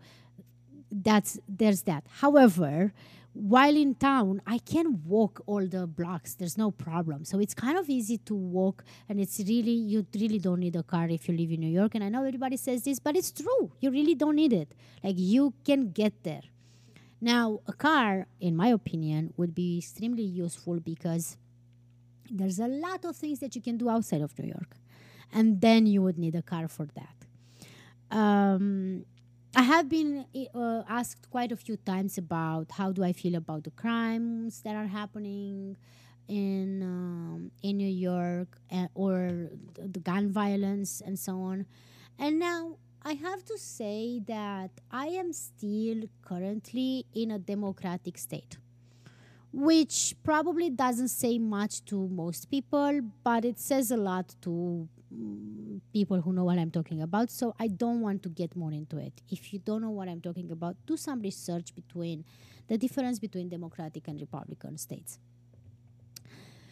that's 0.91 1.39
there's 1.49 1.82
that. 1.84 2.04
However 2.21 2.93
while 3.38 3.75
in 3.75 3.93
town 3.95 4.41
i 4.47 4.58
can 4.60 5.01
walk 5.06 5.41
all 5.47 5.67
the 5.67 5.88
blocks. 5.88 6.36
There's 6.36 6.58
no 6.58 6.69
problem. 6.69 7.25
So 7.25 7.39
it's 7.39 7.56
kind 7.56 7.78
of 7.78 7.89
easy 7.89 8.19
to 8.30 8.36
walk 8.36 8.86
and 9.10 9.19
it's 9.19 9.39
really 9.39 9.71
you 9.71 10.06
really 10.13 10.38
don't 10.38 10.60
need 10.60 10.75
a 10.75 10.84
car 10.84 11.10
if 11.10 11.28
you 11.28 11.36
live 11.36 11.51
in 11.51 11.62
new 11.62 11.75
york. 11.82 11.95
And 11.95 12.04
i 12.04 12.10
know 12.10 12.23
everybody 12.23 12.58
says 12.58 12.84
this 12.84 12.99
but 12.99 13.17
it's 13.17 13.32
true. 13.32 13.71
You 13.80 13.89
really 13.89 14.13
don't 14.13 14.36
need 14.36 14.54
it. 14.54 14.75
Like 15.04 15.15
you 15.17 15.56
can 15.65 15.89
get 15.89 16.23
there 16.23 16.43
now 17.25 17.59
a 17.67 17.73
car 17.73 18.27
in 18.39 18.55
my 18.55 18.69
opinion 18.69 19.33
would 19.38 19.53
be 19.53 19.79
extremely 19.79 20.23
useful 20.23 20.79
because 20.79 21.38
there's 22.29 22.59
a 22.59 22.67
lot 22.67 23.03
of 23.05 23.15
things 23.15 23.39
that 23.39 23.55
you 23.55 23.61
can 23.61 23.77
do 23.77 23.89
outside 23.89 24.21
of 24.21 24.38
new 24.39 24.47
york 24.47 24.77
and 25.35 25.61
then 25.61 25.85
you 25.85 26.01
would 26.01 26.17
need 26.17 26.35
a 26.35 26.41
car 26.41 26.67
for 26.67 26.88
that. 26.95 27.17
Um, 28.17 29.05
I 29.55 29.63
have 29.63 29.89
been 29.89 30.25
uh, 30.53 30.83
asked 30.88 31.29
quite 31.29 31.51
a 31.51 31.55
few 31.55 31.77
times 31.77 32.17
about 32.17 32.71
how 32.71 32.91
do 32.91 33.03
I 33.03 33.13
feel 33.13 33.35
about 33.35 33.63
the 33.63 33.71
crimes 33.71 34.61
that 34.61 34.75
are 34.75 34.88
happening 34.88 35.77
in 36.27 36.81
um, 36.81 37.51
in 37.61 37.77
New 37.77 37.93
York 38.11 38.57
uh, 38.71 38.88
or 38.95 39.49
the 39.77 39.99
gun 39.99 40.31
violence 40.31 41.01
and 41.05 41.17
so 41.17 41.39
on. 41.41 41.65
And 42.17 42.39
now 42.39 42.77
I 43.08 43.13
have 43.13 43.46
to 43.46 43.58
say 43.60 44.20
that 44.26 44.72
I 44.89 45.06
am 45.10 45.32
still 45.32 46.06
currently 46.24 47.06
in 47.13 47.30
a 47.30 47.38
democratic 47.38 48.18
state, 48.18 48.58
which 49.54 50.15
probably 50.24 50.72
doesn't 50.72 51.10
say 51.10 51.38
much 51.38 51.86
to 51.86 52.08
most 52.08 52.50
people, 52.50 53.02
but 53.24 53.46
it 53.46 53.60
says 53.60 53.91
a 53.91 53.98
lot 53.98 54.34
to 54.41 54.89
mm, 55.15 55.82
people 55.94 56.20
who 56.20 56.34
know 56.34 56.46
what 56.46 56.58
I'm 56.58 56.72
talking 56.72 57.04
about. 57.04 57.30
So 57.30 57.54
I 57.60 57.68
don't 57.68 58.02
want 58.02 58.24
to 58.24 58.30
get 58.30 58.56
more 58.56 58.72
into 58.72 58.98
it. 58.98 59.22
If 59.30 59.54
you 59.54 59.60
don't 59.60 59.84
know 59.84 59.91
what 59.91 60.10
I'm 60.10 60.20
talking 60.20 60.50
about, 60.50 60.76
do 60.88 60.98
some 60.98 61.22
research 61.22 61.76
between 61.76 62.26
the 62.68 62.76
difference 62.76 63.20
between 63.20 63.50
democratic 63.50 64.08
and 64.08 64.20
republican 64.20 64.80
states. 64.80 65.20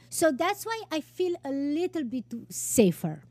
So 0.10 0.32
that's 0.32 0.66
why 0.66 0.82
I 0.92 1.02
feel 1.02 1.36
a 1.46 1.52
little 1.52 2.06
bit 2.06 2.26
safer. 2.50 3.22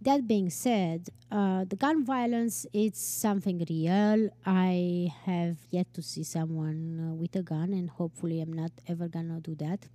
That 0.00 0.28
being 0.28 0.48
said, 0.50 1.08
uh, 1.30 1.64
the 1.64 1.76
gun 1.76 2.04
violence 2.04 2.66
it's 2.72 3.00
something 3.02 3.64
real. 3.68 4.30
I 4.46 5.12
have 5.24 5.58
yet 5.70 5.92
to 5.94 6.02
see 6.02 6.22
someone 6.22 7.10
uh, 7.10 7.14
with 7.14 7.34
a 7.34 7.42
gun, 7.42 7.72
and 7.72 7.90
hopefully, 7.90 8.40
I'm 8.40 8.52
not 8.52 8.70
ever 8.86 9.08
gonna 9.08 9.40
do 9.40 9.54
that. 9.56 9.88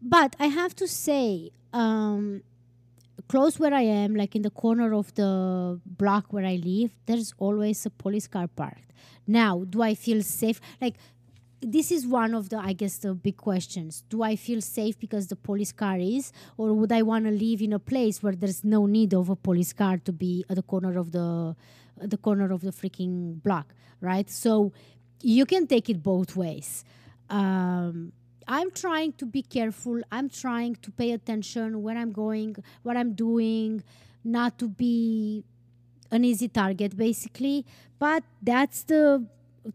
But 0.00 0.36
I 0.38 0.46
have 0.46 0.76
to 0.76 0.86
say, 0.86 1.50
um, 1.72 2.42
close 3.28 3.58
where 3.58 3.74
I 3.74 3.82
am, 3.82 4.14
like 4.14 4.36
in 4.36 4.42
the 4.42 4.50
corner 4.50 4.92
of 4.94 5.14
the 5.14 5.80
block 5.84 6.32
where 6.32 6.44
I 6.46 6.56
live, 6.56 6.92
there's 7.06 7.34
always 7.38 7.84
a 7.86 7.90
police 7.90 8.26
car 8.28 8.46
parked. 8.46 8.92
Now, 9.26 9.64
do 9.68 9.82
I 9.82 9.94
feel 9.94 10.22
safe? 10.22 10.60
Like, 10.80 10.94
this 11.60 11.90
is 11.90 12.06
one 12.06 12.34
of 12.34 12.50
the, 12.50 12.58
I 12.58 12.72
guess, 12.72 12.98
the 12.98 13.14
big 13.14 13.36
questions. 13.36 14.04
Do 14.08 14.22
I 14.22 14.36
feel 14.36 14.60
safe 14.60 14.98
because 14.98 15.26
the 15.26 15.36
police 15.36 15.72
car 15.72 15.98
is, 15.98 16.32
or 16.56 16.72
would 16.72 16.92
I 16.92 17.02
want 17.02 17.24
to 17.24 17.30
live 17.30 17.60
in 17.60 17.72
a 17.72 17.78
place 17.78 18.22
where 18.22 18.34
there's 18.34 18.64
no 18.64 18.86
need 18.86 19.12
of 19.14 19.28
a 19.28 19.36
police 19.36 19.72
car 19.72 19.98
to 19.98 20.12
be 20.12 20.44
at 20.48 20.56
the 20.56 20.62
corner 20.62 20.98
of 20.98 21.12
the, 21.12 21.56
the 21.96 22.16
corner 22.16 22.52
of 22.52 22.60
the 22.60 22.70
freaking 22.70 23.42
block, 23.42 23.74
right? 24.00 24.30
So, 24.30 24.72
you 25.22 25.46
can 25.46 25.66
take 25.66 25.88
it 25.90 26.02
both 26.02 26.36
ways. 26.36 26.84
Um, 27.28 28.12
I'm 28.46 28.70
trying 28.70 29.12
to 29.14 29.26
be 29.26 29.42
careful. 29.42 30.00
I'm 30.10 30.28
trying 30.28 30.76
to 30.76 30.90
pay 30.90 31.12
attention 31.12 31.82
where 31.82 31.96
I'm 31.96 32.12
going, 32.12 32.56
what 32.82 32.96
I'm 32.96 33.12
doing, 33.12 33.82
not 34.24 34.58
to 34.58 34.68
be 34.68 35.44
an 36.10 36.24
easy 36.24 36.48
target, 36.48 36.96
basically. 36.96 37.66
But 37.98 38.22
that's 38.42 38.84
the, 38.84 39.26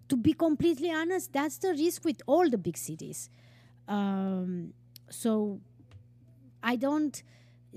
to 0.09 0.17
be 0.17 0.33
completely 0.33 0.91
honest, 0.91 1.33
that's 1.33 1.57
the 1.57 1.69
risk 1.69 2.05
with 2.05 2.21
all 2.25 2.49
the 2.49 2.57
big 2.57 2.77
cities. 2.77 3.29
Um, 3.87 4.73
so 5.09 5.59
I 6.61 6.75
don't, 6.75 7.21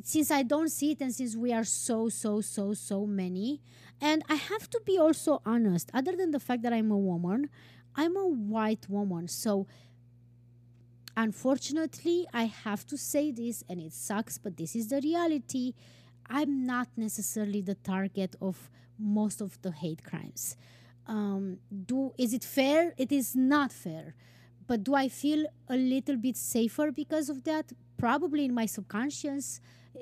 since 0.03 0.31
I 0.31 0.43
don't 0.43 0.71
see 0.71 0.93
it, 0.93 1.01
and 1.01 1.15
since 1.15 1.37
we 1.37 1.53
are 1.53 1.65
so, 1.65 2.09
so, 2.09 2.41
so, 2.41 2.75
so 2.75 3.07
many, 3.07 3.61
and 4.01 4.23
I 4.29 4.35
have 4.35 4.69
to 4.71 4.81
be 4.85 4.99
also 4.99 5.41
honest, 5.45 5.91
other 5.95 6.15
than 6.15 6.31
the 6.31 6.41
fact 6.41 6.63
that 6.63 6.73
I'm 6.73 6.91
a 6.91 6.99
woman, 6.99 7.51
I'm 7.95 8.17
a 8.17 8.27
white 8.27 8.87
woman. 8.89 9.29
So 9.29 9.67
Unfortunately, 11.17 12.27
I 12.35 12.45
have 12.45 12.87
to 12.89 12.99
say 12.99 13.31
this, 13.33 13.65
and 13.71 13.81
it 13.81 13.95
sucks, 13.95 14.37
but 14.37 14.59
this 14.59 14.77
is 14.77 14.89
the 14.89 15.01
reality. 15.01 15.73
I'm 16.29 16.67
not 16.67 16.89
necessarily 16.95 17.63
the 17.63 17.75
target 17.75 18.37
of 18.41 18.71
most 18.99 19.41
of 19.41 19.61
the 19.63 19.73
hate 19.73 20.05
crimes. 20.05 20.57
Um, 21.07 21.59
do 21.87 22.13
is 22.19 22.33
it 22.33 22.45
fair? 22.45 22.95
It 22.97 23.13
is 23.13 23.37
not 23.37 23.73
fair. 23.73 24.15
But 24.67 24.83
do 24.83 24.95
I 24.95 25.09
feel 25.09 25.47
a 25.69 25.77
little 25.77 26.17
bit 26.17 26.37
safer 26.37 26.91
because 26.91 27.29
of 27.29 27.45
that? 27.45 27.73
Probably 27.97 28.45
in 28.45 28.55
my 28.55 28.67
subconscious. 28.67 29.61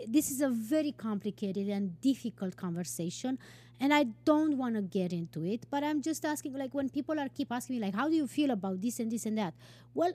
This 0.09 0.31
is 0.31 0.41
a 0.41 0.49
very 0.49 0.93
complicated 0.93 1.69
and 1.69 2.01
difficult 2.01 2.57
conversation, 2.57 3.39
and 3.79 3.95
I 3.95 4.05
don't 4.25 4.57
want 4.57 4.75
to 4.75 4.83
get 4.83 5.13
into 5.13 5.45
it. 5.45 5.67
But 5.71 5.85
I'm 5.85 6.03
just 6.03 6.25
asking, 6.25 6.55
like, 6.55 6.75
when 6.75 6.89
people 6.89 7.21
are 7.21 7.29
keep 7.29 7.53
asking 7.53 7.77
me, 7.77 7.83
like, 7.83 7.95
how 7.95 8.09
do 8.09 8.17
you 8.17 8.27
feel 8.27 8.51
about 8.51 8.81
this 8.81 8.99
and 8.99 9.13
this 9.13 9.27
and 9.27 9.39
that? 9.39 9.55
Well, 9.93 10.13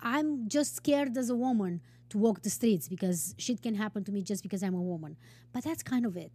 I'm 0.00 0.48
just 0.48 0.76
scared 0.76 1.16
as 1.16 1.30
a 1.30 1.34
woman 1.34 1.80
to 2.10 2.18
walk 2.18 2.42
the 2.42 2.50
streets 2.50 2.88
because 2.88 3.34
shit 3.38 3.62
can 3.62 3.74
happen 3.74 4.04
to 4.04 4.12
me 4.12 4.22
just 4.22 4.42
because 4.42 4.62
I'm 4.62 4.74
a 4.74 4.82
woman. 4.82 5.16
But 5.52 5.64
that's 5.64 5.82
kind 5.82 6.06
of 6.06 6.16
it. 6.16 6.32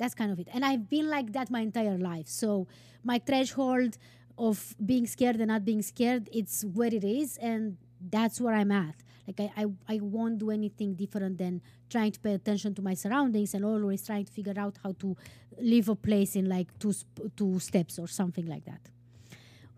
That's 0.00 0.14
kind 0.14 0.32
of 0.32 0.38
it. 0.40 0.48
And 0.54 0.64
I've 0.64 0.88
been 0.88 1.10
like 1.10 1.32
that 1.34 1.50
my 1.50 1.60
entire 1.60 1.98
life. 1.98 2.26
So 2.26 2.66
my 3.04 3.18
threshold 3.18 3.98
of 4.38 4.74
being 4.84 5.06
scared 5.06 5.36
and 5.36 5.48
not 5.48 5.62
being 5.62 5.82
scared, 5.82 6.30
it's 6.32 6.64
where 6.64 6.92
it 7.00 7.04
is. 7.04 7.36
And 7.36 7.76
that's 8.00 8.40
where 8.40 8.54
I'm 8.54 8.72
at. 8.72 8.94
Like 9.28 9.40
I, 9.40 9.62
I, 9.62 9.94
I 9.96 10.00
won't 10.00 10.38
do 10.38 10.50
anything 10.50 10.94
different 10.94 11.36
than 11.36 11.60
trying 11.90 12.12
to 12.12 12.18
pay 12.18 12.32
attention 12.32 12.74
to 12.76 12.82
my 12.82 12.94
surroundings 12.94 13.52
and 13.52 13.62
always 13.62 14.04
trying 14.06 14.24
to 14.24 14.32
figure 14.32 14.54
out 14.56 14.78
how 14.82 14.92
to 15.00 15.14
leave 15.58 15.90
a 15.90 15.94
place 15.94 16.34
in 16.34 16.48
like 16.48 16.66
two, 16.78 16.94
sp- 16.96 17.28
two 17.36 17.58
steps 17.58 17.98
or 17.98 18.08
something 18.08 18.46
like 18.46 18.64
that. 18.64 18.80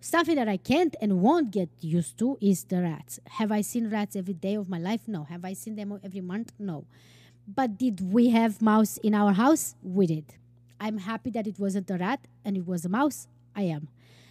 Something 0.00 0.36
that 0.36 0.48
I 0.48 0.56
can't 0.56 0.94
and 1.00 1.20
won't 1.20 1.50
get 1.50 1.68
used 1.80 2.16
to 2.18 2.38
is 2.40 2.62
the 2.64 2.80
rats. 2.82 3.18
Have 3.26 3.50
I 3.50 3.62
seen 3.62 3.90
rats 3.90 4.14
every 4.14 4.34
day 4.34 4.54
of 4.54 4.68
my 4.68 4.78
life? 4.78 5.08
No. 5.08 5.24
Have 5.24 5.44
I 5.44 5.54
seen 5.54 5.74
them 5.74 5.98
every 6.04 6.20
month? 6.20 6.52
No. 6.60 6.86
But 7.54 7.78
did 7.78 8.12
we 8.12 8.30
have 8.30 8.62
mouse 8.62 8.98
in 8.98 9.14
our 9.14 9.32
house? 9.32 9.74
We 9.82 10.06
did. 10.06 10.34
I'm 10.80 10.98
happy 10.98 11.30
that 11.30 11.46
it 11.46 11.58
wasn't 11.58 11.90
a 11.90 11.96
rat 11.96 12.20
and 12.44 12.56
it 12.56 12.66
was 12.66 12.84
a 12.84 12.88
mouse. 12.88 13.28
I 13.54 13.62
am. 13.62 13.88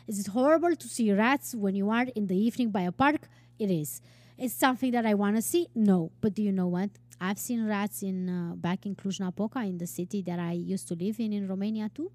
Is 0.08 0.20
it 0.20 0.28
horrible 0.28 0.76
to 0.76 0.88
see 0.88 1.12
rats 1.12 1.54
when 1.54 1.76
you 1.76 1.90
are 1.90 2.08
in 2.16 2.28
the 2.28 2.36
evening 2.36 2.72
by 2.72 2.82
a 2.82 2.92
park? 2.92 3.30
It 3.60 3.70
is. 3.70 4.02
It's 4.38 4.54
something 4.54 4.92
that 4.92 5.06
I 5.06 5.14
want 5.14 5.36
to 5.36 5.42
see? 5.42 5.68
No. 5.76 6.12
But 6.22 6.34
do 6.34 6.42
you 6.42 6.52
know 6.52 6.68
what? 6.68 6.90
I've 7.20 7.38
seen 7.38 7.68
rats 7.68 8.02
in 8.02 8.28
uh, 8.28 8.56
back 8.56 8.88
in 8.88 8.96
Cluj-Napoca, 8.96 9.60
in 9.60 9.78
the 9.78 9.86
city 9.86 10.24
that 10.24 10.40
I 10.40 10.54
used 10.54 10.88
to 10.88 10.96
live 10.96 11.20
in 11.20 11.34
in 11.34 11.48
Romania 11.48 11.92
too, 11.94 12.12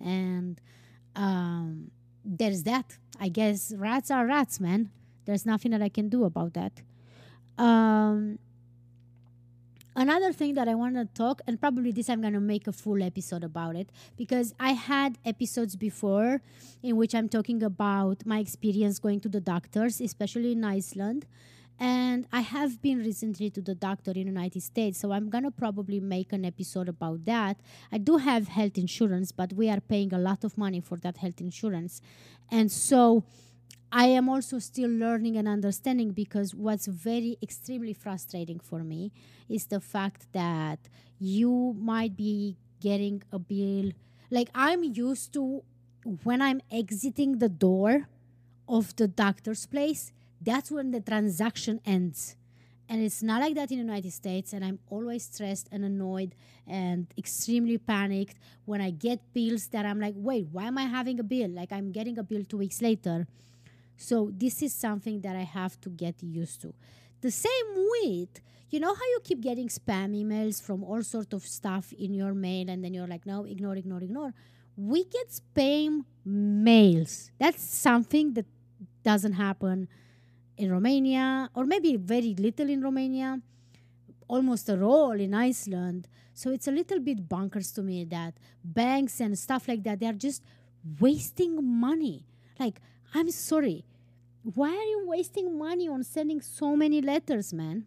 and 0.00 0.60
um, 1.16 1.90
there's 2.24 2.62
that. 2.62 2.96
I 3.18 3.28
guess 3.30 3.72
rats 3.76 4.12
are 4.12 4.24
rats, 4.24 4.60
man. 4.60 4.90
There's 5.24 5.44
nothing 5.44 5.72
that 5.72 5.82
I 5.82 5.88
can 5.88 6.08
do 6.08 6.22
about 6.24 6.54
that. 6.54 6.82
Um, 7.58 8.38
another 9.96 10.32
thing 10.32 10.54
that 10.54 10.68
I 10.68 10.74
want 10.74 10.96
to 10.96 11.04
talk, 11.04 11.40
and 11.46 11.60
probably 11.60 11.92
this 11.92 12.08
I'm 12.08 12.20
going 12.20 12.32
to 12.32 12.40
make 12.40 12.66
a 12.66 12.72
full 12.72 13.02
episode 13.02 13.44
about 13.44 13.76
it 13.76 13.90
because 14.16 14.54
I 14.58 14.72
had 14.72 15.18
episodes 15.24 15.76
before 15.76 16.40
in 16.82 16.96
which 16.96 17.14
I'm 17.14 17.28
talking 17.28 17.62
about 17.62 18.26
my 18.26 18.38
experience 18.38 18.98
going 18.98 19.20
to 19.20 19.28
the 19.28 19.40
doctors, 19.40 20.00
especially 20.00 20.52
in 20.52 20.64
Iceland. 20.64 21.26
And 21.78 22.26
I 22.32 22.40
have 22.40 22.80
been 22.80 22.98
recently 22.98 23.50
to 23.50 23.60
the 23.60 23.74
doctor 23.74 24.12
in 24.12 24.20
the 24.20 24.26
United 24.26 24.62
States, 24.62 24.98
so 25.00 25.10
I'm 25.10 25.28
gonna 25.28 25.50
probably 25.50 25.98
make 25.98 26.32
an 26.32 26.44
episode 26.44 26.88
about 26.88 27.24
that. 27.24 27.58
I 27.90 27.98
do 27.98 28.18
have 28.18 28.46
health 28.46 28.78
insurance, 28.78 29.32
but 29.32 29.52
we 29.52 29.68
are 29.68 29.80
paying 29.80 30.14
a 30.14 30.18
lot 30.18 30.44
of 30.44 30.56
money 30.56 30.80
for 30.80 30.98
that 30.98 31.16
health 31.16 31.40
insurance. 31.40 32.00
And 32.50 32.70
so 32.70 33.24
I 33.96 34.06
am 34.06 34.28
also 34.28 34.58
still 34.58 34.90
learning 34.90 35.36
and 35.36 35.46
understanding 35.46 36.10
because 36.10 36.52
what's 36.52 36.86
very 36.88 37.38
extremely 37.40 37.92
frustrating 37.92 38.58
for 38.58 38.82
me 38.82 39.12
is 39.48 39.66
the 39.66 39.78
fact 39.78 40.26
that 40.32 40.80
you 41.20 41.76
might 41.78 42.16
be 42.16 42.56
getting 42.80 43.22
a 43.30 43.38
bill. 43.38 43.92
Like 44.32 44.48
I'm 44.52 44.82
used 44.82 45.32
to 45.34 45.62
when 46.24 46.42
I'm 46.42 46.60
exiting 46.72 47.38
the 47.38 47.48
door 47.48 48.08
of 48.68 48.96
the 48.96 49.06
doctor's 49.06 49.64
place, 49.64 50.12
that's 50.42 50.72
when 50.72 50.90
the 50.90 51.00
transaction 51.00 51.80
ends. 51.86 52.34
And 52.88 53.00
it's 53.00 53.22
not 53.22 53.42
like 53.42 53.54
that 53.54 53.70
in 53.70 53.78
the 53.78 53.84
United 53.84 54.12
States. 54.12 54.52
And 54.52 54.64
I'm 54.64 54.80
always 54.90 55.22
stressed 55.22 55.68
and 55.70 55.84
annoyed 55.84 56.34
and 56.66 57.06
extremely 57.16 57.78
panicked 57.78 58.38
when 58.64 58.80
I 58.80 58.90
get 58.90 59.20
bills 59.32 59.68
that 59.68 59.86
I'm 59.86 60.00
like, 60.00 60.14
wait, 60.16 60.48
why 60.50 60.64
am 60.64 60.78
I 60.78 60.82
having 60.82 61.20
a 61.20 61.22
bill? 61.22 61.48
Like 61.50 61.70
I'm 61.70 61.92
getting 61.92 62.18
a 62.18 62.24
bill 62.24 62.42
two 62.44 62.58
weeks 62.58 62.82
later. 62.82 63.28
So 63.96 64.30
this 64.32 64.62
is 64.62 64.74
something 64.74 65.20
that 65.22 65.36
I 65.36 65.42
have 65.42 65.80
to 65.82 65.90
get 65.90 66.22
used 66.22 66.60
to. 66.62 66.74
The 67.20 67.30
same 67.30 67.68
with, 67.74 68.40
you 68.70 68.80
know 68.80 68.94
how 68.94 69.04
you 69.04 69.20
keep 69.22 69.40
getting 69.40 69.68
spam 69.68 70.14
emails 70.14 70.60
from 70.62 70.84
all 70.84 71.02
sort 71.02 71.32
of 71.32 71.42
stuff 71.42 71.92
in 71.92 72.12
your 72.12 72.34
mail 72.34 72.68
and 72.68 72.84
then 72.84 72.92
you're 72.92 73.06
like, 73.06 73.24
no, 73.24 73.44
ignore, 73.44 73.76
ignore, 73.76 74.02
ignore. 74.02 74.34
We 74.76 75.04
get 75.04 75.28
spam 75.30 76.04
mails. 76.24 77.30
That's 77.38 77.62
something 77.62 78.34
that 78.34 78.46
doesn't 79.04 79.34
happen 79.34 79.88
in 80.56 80.70
Romania, 80.70 81.50
or 81.54 81.64
maybe 81.64 81.96
very 81.96 82.34
little 82.38 82.68
in 82.68 82.80
Romania, 82.80 83.40
almost 84.28 84.68
at 84.68 84.82
all 84.82 85.12
in 85.12 85.34
Iceland. 85.34 86.08
So 86.32 86.50
it's 86.50 86.66
a 86.66 86.72
little 86.72 87.00
bit 87.00 87.28
bonkers 87.28 87.74
to 87.74 87.82
me 87.82 88.04
that 88.06 88.34
banks 88.64 89.20
and 89.20 89.38
stuff 89.38 89.68
like 89.68 89.82
that, 89.84 90.00
they're 90.00 90.12
just 90.12 90.42
wasting 91.00 91.62
money. 91.64 92.26
Like, 92.58 92.80
I'm 93.14 93.30
sorry. 93.30 93.84
Why 94.42 94.70
are 94.70 94.90
you 94.94 95.04
wasting 95.06 95.56
money 95.56 95.88
on 95.88 96.02
sending 96.02 96.40
so 96.40 96.76
many 96.76 97.00
letters, 97.00 97.54
man? 97.54 97.86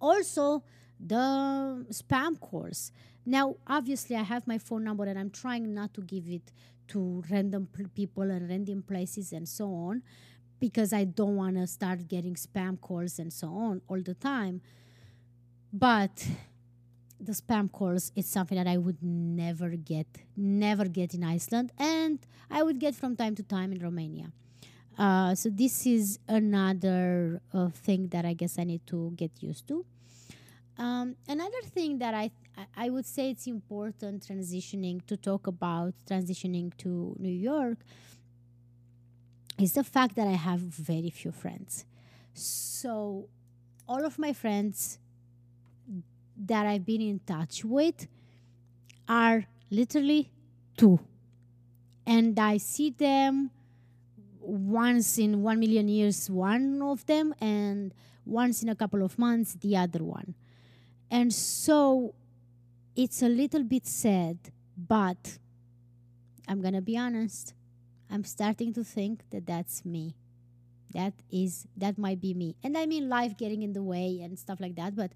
Also, 0.00 0.64
the 0.98 1.86
spam 1.90 2.38
calls. 2.38 2.90
Now, 3.24 3.56
obviously, 3.66 4.16
I 4.16 4.22
have 4.22 4.46
my 4.46 4.58
phone 4.58 4.84
number 4.84 5.04
and 5.04 5.18
I'm 5.18 5.30
trying 5.30 5.72
not 5.72 5.94
to 5.94 6.02
give 6.02 6.28
it 6.28 6.52
to 6.88 7.22
random 7.30 7.68
people 7.94 8.24
and 8.24 8.48
random 8.48 8.82
places 8.82 9.32
and 9.32 9.48
so 9.48 9.66
on 9.72 10.02
because 10.60 10.92
I 10.92 11.04
don't 11.04 11.36
want 11.36 11.56
to 11.56 11.66
start 11.66 12.08
getting 12.08 12.34
spam 12.34 12.80
calls 12.80 13.18
and 13.18 13.32
so 13.32 13.48
on 13.48 13.80
all 13.88 14.02
the 14.02 14.14
time. 14.14 14.60
But 15.72 16.26
the 17.24 17.32
spam 17.32 17.70
calls 17.70 18.12
is 18.14 18.26
something 18.26 18.56
that 18.56 18.66
I 18.66 18.76
would 18.76 19.02
never 19.02 19.70
get, 19.70 20.06
never 20.36 20.84
get 20.84 21.14
in 21.14 21.24
Iceland, 21.24 21.72
and 21.78 22.18
I 22.50 22.62
would 22.62 22.78
get 22.78 22.94
from 22.94 23.16
time 23.16 23.34
to 23.36 23.42
time 23.42 23.72
in 23.72 23.78
Romania. 23.80 24.30
Uh, 24.98 25.34
so 25.34 25.50
this 25.50 25.86
is 25.86 26.18
another 26.28 27.40
uh, 27.52 27.68
thing 27.68 28.08
that 28.08 28.24
I 28.24 28.34
guess 28.34 28.58
I 28.58 28.64
need 28.64 28.86
to 28.88 29.12
get 29.16 29.30
used 29.42 29.66
to. 29.68 29.84
Um, 30.78 31.16
another 31.28 31.62
thing 31.62 31.98
that 31.98 32.14
I 32.14 32.30
I 32.76 32.90
would 32.90 33.06
say 33.06 33.30
it's 33.30 33.46
important 33.46 34.26
transitioning 34.26 35.04
to 35.06 35.16
talk 35.16 35.46
about 35.46 35.94
transitioning 36.08 36.76
to 36.78 37.16
New 37.18 37.36
York 37.52 37.78
is 39.58 39.72
the 39.72 39.84
fact 39.84 40.16
that 40.16 40.26
I 40.26 40.32
have 40.32 40.60
very 40.60 41.10
few 41.10 41.32
friends. 41.32 41.84
So, 42.32 43.28
all 43.88 44.04
of 44.04 44.18
my 44.18 44.32
friends 44.32 44.98
that 46.36 46.66
I've 46.66 46.84
been 46.84 47.00
in 47.00 47.20
touch 47.20 47.64
with 47.64 48.06
are 49.08 49.46
literally 49.70 50.30
two. 50.76 51.00
And 52.06 52.38
I 52.38 52.58
see 52.58 52.90
them 52.90 53.50
once 54.40 55.18
in 55.18 55.42
one 55.42 55.58
million 55.58 55.88
years, 55.88 56.28
one 56.28 56.82
of 56.82 57.06
them, 57.06 57.34
and 57.40 57.94
once 58.26 58.62
in 58.62 58.68
a 58.68 58.74
couple 58.74 59.02
of 59.02 59.18
months, 59.18 59.54
the 59.54 59.76
other 59.76 60.04
one. 60.04 60.34
And 61.10 61.32
so 61.32 62.14
it's 62.94 63.22
a 63.22 63.28
little 63.28 63.62
bit 63.62 63.86
sad, 63.86 64.38
but 64.76 65.38
I'm 66.46 66.60
going 66.60 66.74
to 66.74 66.82
be 66.82 66.96
honest 66.96 67.54
I'm 68.10 68.22
starting 68.22 68.72
to 68.74 68.84
think 68.84 69.24
that 69.30 69.44
that's 69.44 69.84
me. 69.84 70.14
That 70.92 71.14
is 71.30 71.66
that 71.76 71.98
might 71.98 72.20
be 72.20 72.32
me. 72.32 72.54
And 72.62 72.78
I 72.78 72.86
mean 72.86 73.08
life 73.08 73.36
getting 73.36 73.62
in 73.62 73.72
the 73.72 73.82
way 73.82 74.20
and 74.22 74.38
stuff 74.38 74.60
like 74.60 74.76
that, 74.76 74.94
but 74.94 75.10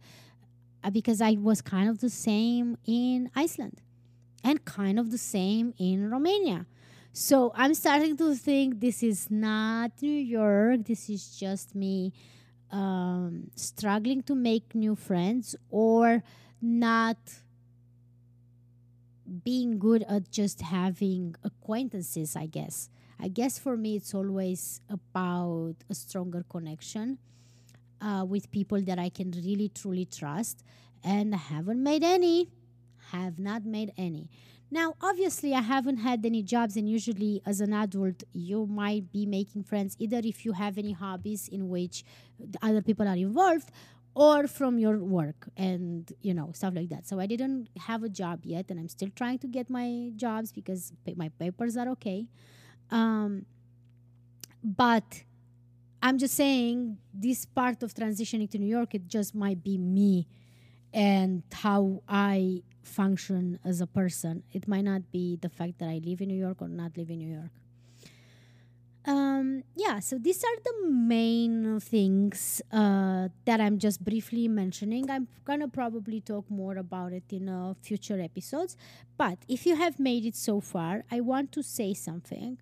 because 0.92 1.20
I 1.20 1.32
was 1.32 1.60
kind 1.60 1.88
of 1.88 2.00
the 2.00 2.10
same 2.10 2.78
in 2.86 3.30
Iceland 3.34 3.82
and 4.44 4.64
kind 4.64 4.98
of 4.98 5.10
the 5.10 5.18
same 5.18 5.74
in 5.78 6.10
Romania. 6.10 6.66
So 7.12 7.52
I'm 7.54 7.74
starting 7.74 8.16
to 8.18 8.34
think 8.34 8.80
this 8.80 9.02
is 9.02 9.30
not 9.30 9.92
New 10.00 10.10
York. 10.10 10.84
This 10.84 11.10
is 11.10 11.36
just 11.36 11.74
me 11.74 12.12
um, 12.70 13.50
struggling 13.56 14.22
to 14.22 14.34
make 14.34 14.74
new 14.74 14.94
friends 14.94 15.56
or 15.70 16.22
not 16.60 17.18
being 19.44 19.78
good 19.78 20.04
at 20.08 20.30
just 20.30 20.60
having 20.62 21.34
acquaintances, 21.44 22.36
I 22.36 22.46
guess. 22.46 22.88
I 23.20 23.28
guess 23.28 23.58
for 23.58 23.76
me, 23.76 23.96
it's 23.96 24.14
always 24.14 24.80
about 24.88 25.74
a 25.90 25.94
stronger 25.94 26.44
connection 26.48 27.18
uh, 28.00 28.24
with 28.26 28.50
people 28.50 28.80
that 28.82 28.98
I 28.98 29.08
can 29.08 29.30
really 29.30 29.68
truly 29.68 30.04
trust. 30.04 30.64
And 31.04 31.34
I 31.34 31.38
haven't 31.38 31.82
made 31.82 32.02
any, 32.02 32.50
have 33.12 33.38
not 33.38 33.64
made 33.64 33.92
any. 33.96 34.30
Now, 34.70 34.94
obviously, 35.00 35.54
I 35.54 35.62
haven't 35.62 35.98
had 35.98 36.26
any 36.26 36.42
jobs, 36.42 36.76
and 36.76 36.88
usually, 36.88 37.40
as 37.46 37.60
an 37.60 37.72
adult, 37.72 38.22
you 38.32 38.66
might 38.66 39.10
be 39.10 39.24
making 39.24 39.64
friends 39.64 39.96
either 39.98 40.20
if 40.22 40.44
you 40.44 40.52
have 40.52 40.76
any 40.76 40.92
hobbies 40.92 41.48
in 41.48 41.70
which 41.70 42.04
other 42.60 42.82
people 42.82 43.08
are 43.08 43.16
involved, 43.16 43.70
or 44.14 44.48
from 44.48 44.78
your 44.78 44.98
work 44.98 45.48
and 45.56 46.12
you 46.22 46.34
know 46.34 46.50
stuff 46.52 46.74
like 46.74 46.88
that 46.88 47.06
so 47.06 47.20
i 47.20 47.26
didn't 47.26 47.68
have 47.78 48.02
a 48.02 48.08
job 48.08 48.40
yet 48.44 48.66
and 48.68 48.80
i'm 48.80 48.88
still 48.88 49.10
trying 49.14 49.38
to 49.38 49.46
get 49.46 49.70
my 49.70 50.10
jobs 50.16 50.50
because 50.50 50.92
my 51.16 51.28
papers 51.38 51.76
are 51.76 51.88
okay 51.88 52.26
um, 52.90 53.44
but 54.64 55.22
i'm 56.02 56.18
just 56.18 56.34
saying 56.34 56.96
this 57.12 57.44
part 57.44 57.82
of 57.82 57.94
transitioning 57.94 58.48
to 58.50 58.58
new 58.58 58.66
york 58.66 58.94
it 58.94 59.06
just 59.08 59.34
might 59.34 59.62
be 59.62 59.76
me 59.78 60.26
and 60.92 61.42
how 61.52 62.02
i 62.08 62.62
function 62.82 63.58
as 63.64 63.80
a 63.80 63.86
person 63.86 64.42
it 64.52 64.66
might 64.66 64.84
not 64.84 65.10
be 65.12 65.36
the 65.42 65.48
fact 65.48 65.78
that 65.78 65.88
i 65.88 66.00
live 66.04 66.20
in 66.20 66.28
new 66.28 66.38
york 66.38 66.60
or 66.60 66.68
not 66.68 66.96
live 66.96 67.10
in 67.10 67.18
new 67.18 67.34
york 67.34 67.50
um, 69.08 69.64
yeah, 69.74 70.00
so 70.00 70.18
these 70.18 70.44
are 70.44 70.56
the 70.62 70.88
main 70.90 71.80
things 71.80 72.60
uh, 72.70 73.28
that 73.46 73.58
I'm 73.58 73.78
just 73.78 74.04
briefly 74.04 74.48
mentioning. 74.48 75.10
I'm 75.10 75.28
gonna 75.46 75.68
probably 75.68 76.20
talk 76.20 76.50
more 76.50 76.76
about 76.76 77.14
it 77.14 77.24
in 77.30 77.48
uh, 77.48 77.72
future 77.80 78.20
episodes. 78.20 78.76
But 79.16 79.38
if 79.48 79.64
you 79.64 79.76
have 79.76 79.98
made 79.98 80.26
it 80.26 80.36
so 80.36 80.60
far, 80.60 81.04
I 81.10 81.20
want 81.20 81.52
to 81.52 81.62
say 81.62 81.94
something. 81.94 82.58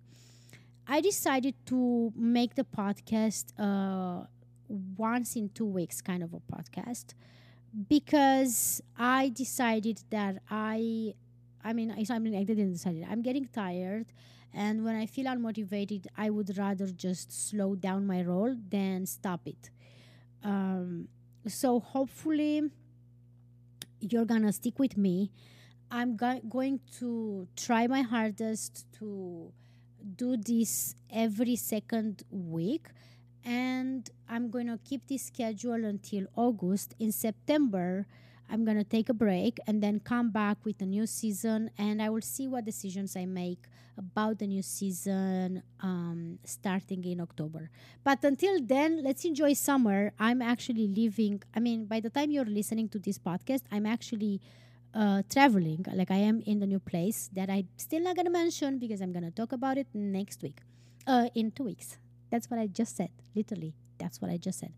I 0.87 1.01
decided 1.01 1.55
to 1.67 2.13
make 2.15 2.55
the 2.55 2.63
podcast 2.63 3.45
uh, 3.59 4.25
once 4.97 5.35
in 5.35 5.49
two 5.49 5.65
weeks, 5.65 6.01
kind 6.01 6.23
of 6.23 6.33
a 6.33 6.39
podcast, 6.39 7.13
because 7.89 8.81
I 8.97 9.29
decided 9.29 10.01
that 10.09 10.41
I, 10.49 11.13
I 11.63 11.73
mean, 11.73 11.91
I, 12.09 12.19
mean, 12.19 12.35
I 12.35 12.43
didn't 12.43 12.71
decide. 12.71 13.05
I'm 13.09 13.21
getting 13.21 13.47
tired 13.47 14.07
and 14.53 14.83
when 14.83 14.95
I 14.95 15.05
feel 15.05 15.25
unmotivated, 15.25 16.07
I 16.17 16.29
would 16.29 16.57
rather 16.57 16.87
just 16.87 17.31
slow 17.49 17.75
down 17.75 18.07
my 18.07 18.23
roll 18.23 18.55
than 18.69 19.05
stop 19.05 19.41
it. 19.45 19.69
Um, 20.43 21.09
so 21.47 21.79
hopefully, 21.79 22.63
you're 23.99 24.25
gonna 24.25 24.51
stick 24.51 24.79
with 24.79 24.97
me. 24.97 25.31
I'm 25.91 26.15
go- 26.15 26.41
going 26.49 26.79
to 26.99 27.47
try 27.55 27.87
my 27.87 28.01
hardest 28.01 28.85
to 28.99 29.51
do 30.15 30.37
this 30.37 30.95
every 31.11 31.55
second 31.55 32.23
week 32.29 32.87
and 33.43 34.09
I'm 34.27 34.49
going 34.49 34.67
to 34.67 34.79
keep 34.83 35.07
this 35.07 35.23
schedule 35.23 35.85
until 35.85 36.25
August. 36.35 36.95
In 36.99 37.11
September, 37.11 38.05
I'm 38.49 38.63
gonna 38.63 38.83
take 38.83 39.09
a 39.09 39.13
break 39.13 39.59
and 39.67 39.83
then 39.83 39.99
come 39.99 40.31
back 40.31 40.57
with 40.63 40.81
a 40.81 40.85
new 40.85 41.05
season, 41.05 41.69
and 41.77 42.01
I 42.01 42.09
will 42.09 42.21
see 42.21 42.47
what 42.47 42.65
decisions 42.65 43.15
I 43.15 43.25
make 43.25 43.67
about 43.97 44.39
the 44.39 44.47
new 44.47 44.61
season 44.61 45.63
um, 45.81 46.39
starting 46.45 47.03
in 47.03 47.19
October. 47.19 47.69
But 48.03 48.23
until 48.23 48.61
then, 48.61 49.03
let's 49.03 49.25
enjoy 49.25 49.53
summer. 49.53 50.13
I'm 50.19 50.41
actually 50.41 50.87
leaving. 50.87 51.41
I 51.55 51.59
mean, 51.59 51.85
by 51.85 51.99
the 51.99 52.09
time 52.09 52.31
you're 52.31 52.45
listening 52.45 52.89
to 52.89 52.99
this 52.99 53.17
podcast, 53.17 53.63
I'm 53.71 53.85
actually 53.85 54.39
uh, 54.93 55.21
traveling. 55.29 55.85
Like 55.93 56.11
I 56.11 56.17
am 56.17 56.41
in 56.45 56.59
the 56.59 56.67
new 56.67 56.79
place 56.79 57.29
that 57.33 57.49
I'm 57.49 57.67
still 57.77 58.01
not 58.01 58.15
gonna 58.15 58.29
mention 58.29 58.79
because 58.79 59.01
I'm 59.01 59.13
gonna 59.13 59.31
talk 59.31 59.51
about 59.51 59.77
it 59.77 59.87
next 59.93 60.41
week, 60.41 60.59
uh, 61.05 61.29
in 61.35 61.51
two 61.51 61.63
weeks. 61.65 61.97
That's 62.29 62.49
what 62.49 62.59
I 62.59 62.67
just 62.67 62.95
said. 62.97 63.09
Literally, 63.35 63.73
that's 63.97 64.21
what 64.21 64.31
I 64.31 64.37
just 64.37 64.59
said. 64.59 64.73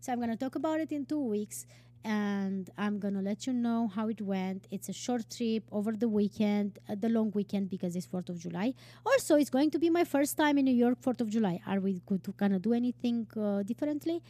So 0.00 0.12
I'm 0.12 0.20
gonna 0.20 0.36
talk 0.36 0.54
about 0.54 0.80
it 0.80 0.92
in 0.92 1.06
two 1.06 1.20
weeks 1.20 1.66
and 2.04 2.70
I'm 2.78 2.98
gonna 2.98 3.20
let 3.20 3.46
you 3.46 3.52
know 3.52 3.88
how 3.88 4.08
it 4.08 4.20
went. 4.22 4.66
It's 4.70 4.88
a 4.88 4.92
short 4.92 5.24
trip 5.30 5.64
over 5.70 5.92
the 5.92 6.08
weekend, 6.08 6.78
uh, 6.88 6.94
the 6.98 7.08
long 7.08 7.30
weekend 7.34 7.68
because 7.68 7.94
it's 7.96 8.06
Fourth 8.06 8.28
of 8.30 8.38
July. 8.38 8.74
Also, 9.04 9.36
it's 9.36 9.50
going 9.50 9.70
to 9.72 9.78
be 9.78 9.90
my 9.90 10.04
first 10.04 10.36
time 10.36 10.56
in 10.58 10.64
New 10.64 10.74
York, 10.74 10.98
Fourth 11.00 11.20
of 11.20 11.28
July. 11.28 11.60
Are 11.66 11.80
we 11.80 12.00
gonna 12.36 12.58
do 12.58 12.72
anything 12.72 13.26
uh, 13.36 13.62
differently? 13.62 14.22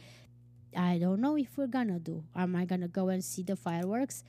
I 0.75 0.97
don't 0.99 1.19
know 1.21 1.37
if 1.37 1.57
we're 1.57 1.67
gonna 1.67 1.99
do. 1.99 2.23
Am 2.35 2.55
I 2.55 2.65
gonna 2.65 2.87
go 2.87 3.09
and 3.09 3.23
see 3.23 3.43
the 3.43 3.55
fireworks? 3.55 4.23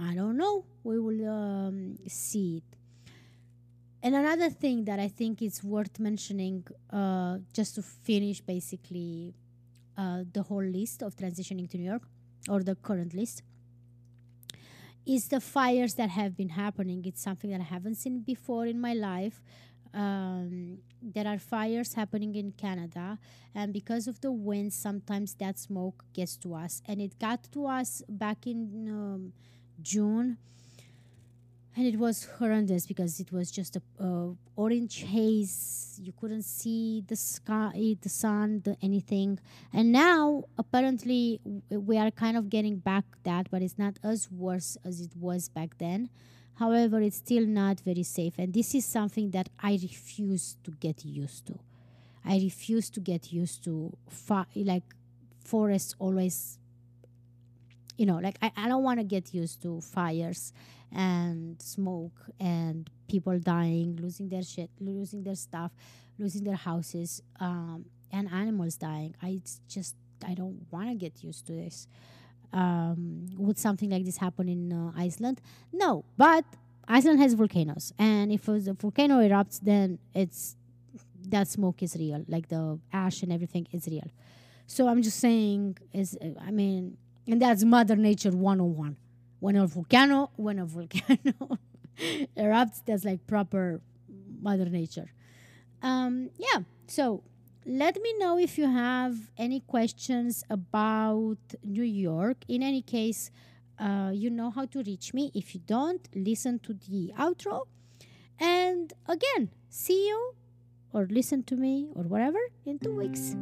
I 0.00 0.14
don't 0.14 0.36
know. 0.36 0.64
We 0.82 0.98
will 0.98 1.28
um, 1.28 1.98
see 2.08 2.58
it. 2.58 2.76
And 4.02 4.14
another 4.14 4.48
thing 4.48 4.86
that 4.86 4.98
I 4.98 5.08
think 5.08 5.42
is 5.42 5.62
worth 5.62 6.00
mentioning, 6.00 6.66
uh, 6.90 7.38
just 7.52 7.74
to 7.74 7.82
finish 7.82 8.40
basically 8.40 9.34
uh, 9.98 10.24
the 10.32 10.42
whole 10.42 10.64
list 10.64 11.02
of 11.02 11.16
transitioning 11.16 11.68
to 11.70 11.76
New 11.76 11.84
York 11.84 12.02
or 12.48 12.62
the 12.62 12.76
current 12.76 13.12
list 13.12 13.42
is 15.06 15.28
the 15.28 15.40
fires 15.40 15.94
that 15.94 16.08
have 16.10 16.34
been 16.34 16.50
happening. 16.50 17.04
It's 17.04 17.22
something 17.22 17.50
that 17.50 17.60
I 17.60 17.64
haven't 17.64 17.96
seen 17.96 18.20
before 18.20 18.64
in 18.66 18.80
my 18.80 18.94
life. 18.94 19.42
Um, 19.92 20.78
there 21.02 21.26
are 21.26 21.38
fires 21.38 21.94
happening 21.94 22.36
in 22.36 22.52
Canada, 22.52 23.18
and 23.54 23.72
because 23.72 24.06
of 24.06 24.20
the 24.20 24.30
wind, 24.30 24.72
sometimes 24.72 25.34
that 25.34 25.58
smoke 25.58 26.04
gets 26.14 26.36
to 26.38 26.54
us. 26.54 26.80
And 26.86 27.00
it 27.00 27.18
got 27.18 27.50
to 27.52 27.66
us 27.66 28.02
back 28.08 28.46
in 28.46 28.88
um, 28.88 29.32
June. 29.82 30.38
And 31.76 31.86
it 31.86 31.98
was 31.98 32.28
horrendous 32.38 32.84
because 32.86 33.20
it 33.20 33.32
was 33.32 33.50
just 33.50 33.76
a 33.76 34.32
orange 34.56 35.02
haze. 35.02 35.98
You 36.02 36.12
couldn't 36.12 36.42
see 36.42 37.04
the 37.06 37.16
sky 37.16 37.96
the 38.02 38.08
sun 38.08 38.62
the 38.64 38.76
anything. 38.82 39.38
And 39.72 39.92
now 39.92 40.44
apparently 40.58 41.40
we 41.70 41.96
are 41.96 42.10
kind 42.10 42.36
of 42.36 42.50
getting 42.50 42.76
back 42.76 43.04
that 43.22 43.50
but 43.50 43.62
it's 43.62 43.78
not 43.78 43.98
as 44.02 44.30
worse 44.30 44.76
as 44.84 45.00
it 45.00 45.12
was 45.16 45.48
back 45.48 45.78
then. 45.78 46.10
However 46.54 47.00
it's 47.00 47.16
still 47.16 47.46
not 47.46 47.80
very 47.80 48.02
safe. 48.02 48.34
And 48.38 48.52
this 48.52 48.74
is 48.74 48.84
something 48.84 49.30
that 49.30 49.48
i 49.60 49.72
refuse 49.72 50.56
to 50.64 50.72
get 50.72 51.04
used 51.04 51.46
to. 51.46 51.58
I 52.24 52.34
refuse 52.34 52.90
to 52.90 53.00
get 53.00 53.32
used 53.32 53.64
to 53.64 53.96
fa- 54.08 54.46
like 54.54 54.84
forests 55.42 55.94
always 55.98 56.58
you 58.00 58.06
know 58.06 58.18
like 58.26 58.36
i, 58.40 58.50
I 58.56 58.66
don't 58.70 58.82
want 58.82 58.98
to 59.00 59.04
get 59.04 59.34
used 59.34 59.60
to 59.62 59.80
fires 59.80 60.52
and 60.92 61.60
smoke 61.62 62.18
and 62.38 62.90
people 63.08 63.38
dying, 63.38 63.98
losing 64.00 64.28
their 64.28 64.42
shit, 64.42 64.70
losing 64.80 65.22
their 65.22 65.34
stuff, 65.34 65.72
losing 66.18 66.44
their 66.44 66.56
houses, 66.56 67.22
um, 67.38 67.84
and 68.12 68.28
animals 68.30 68.76
dying. 68.76 69.14
I 69.22 69.40
just 69.68 69.94
I 70.26 70.34
don't 70.34 70.66
want 70.70 70.88
to 70.88 70.94
get 70.94 71.22
used 71.22 71.46
to 71.46 71.52
this. 71.52 71.86
Um, 72.52 73.26
would 73.36 73.58
something 73.58 73.90
like 73.90 74.04
this 74.04 74.16
happen 74.16 74.48
in 74.48 74.72
uh, 74.72 74.92
Iceland? 74.96 75.40
No, 75.72 76.04
but 76.16 76.44
Iceland 76.88 77.20
has 77.20 77.34
volcanoes, 77.34 77.92
and 77.98 78.32
if 78.32 78.48
a 78.48 78.58
volcano 78.74 79.18
erupts, 79.18 79.60
then 79.62 79.98
it's 80.14 80.56
that 81.28 81.46
smoke 81.46 81.82
is 81.82 81.94
real, 81.96 82.24
like 82.28 82.48
the 82.48 82.78
ash 82.92 83.22
and 83.22 83.32
everything 83.32 83.66
is 83.72 83.86
real. 83.86 84.10
So 84.66 84.88
I'm 84.88 85.02
just 85.02 85.20
saying, 85.20 85.78
is 85.92 86.18
I 86.40 86.50
mean, 86.50 86.96
and 87.30 87.40
that's 87.40 87.62
Mother 87.64 87.96
Nature 87.96 88.30
101 88.30 88.96
when 89.38 89.56
a 89.56 89.66
volcano 89.66 90.30
when 90.36 90.58
a 90.58 90.66
volcano 90.76 91.58
erupts 92.36 92.82
that's 92.84 93.04
like 93.04 93.26
proper 93.26 93.80
mother 94.42 94.66
nature. 94.66 95.10
Um, 95.82 96.30
yeah 96.36 96.60
so 96.86 97.22
let 97.64 97.96
me 97.96 98.14
know 98.18 98.38
if 98.38 98.58
you 98.58 98.66
have 98.66 99.16
any 99.38 99.60
questions 99.60 100.44
about 100.50 101.38
new 101.62 101.84
york. 101.84 102.38
In 102.48 102.62
any 102.62 102.82
case 102.82 103.30
uh, 103.78 104.10
you 104.12 104.28
know 104.28 104.50
how 104.50 104.66
to 104.66 104.82
reach 104.82 105.14
me. 105.14 105.30
If 105.34 105.54
you 105.54 105.60
don't 105.64 106.06
listen 106.14 106.58
to 106.60 106.74
the 106.74 107.12
outro. 107.18 107.66
And 108.38 108.92
again 109.08 109.50
see 109.68 110.08
you 110.08 110.34
or 110.92 111.06
listen 111.08 111.44
to 111.44 111.56
me 111.56 111.88
or 111.94 112.02
whatever 112.02 112.40
in 112.66 112.78
two 112.78 112.94
weeks 112.96 113.36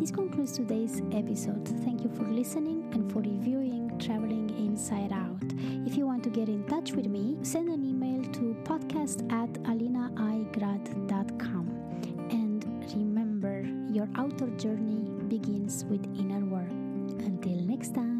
this 0.00 0.10
concludes 0.10 0.52
today's 0.52 1.02
episode. 1.12 1.68
Thank 1.84 2.02
you 2.02 2.08
for 2.16 2.22
listening 2.22 2.88
and 2.94 3.12
for 3.12 3.18
reviewing 3.18 3.98
Traveling 3.98 4.48
Inside 4.56 5.12
Out. 5.12 5.44
If 5.86 5.94
you 5.94 6.06
want 6.06 6.24
to 6.24 6.30
get 6.30 6.48
in 6.48 6.64
touch 6.64 6.92
with 6.92 7.06
me, 7.06 7.36
send 7.42 7.68
an 7.68 7.84
email 7.84 8.22
to 8.32 8.56
podcast 8.64 9.30
at 9.30 9.52
alinaigrad.com. 9.64 11.66
And 12.30 12.64
remember, 12.96 13.60
your 13.92 14.08
outer 14.16 14.48
journey 14.56 15.10
begins 15.28 15.84
with 15.84 16.02
inner 16.18 16.46
work. 16.46 16.70
Until 16.70 17.60
next 17.60 17.94
time. 17.94 18.19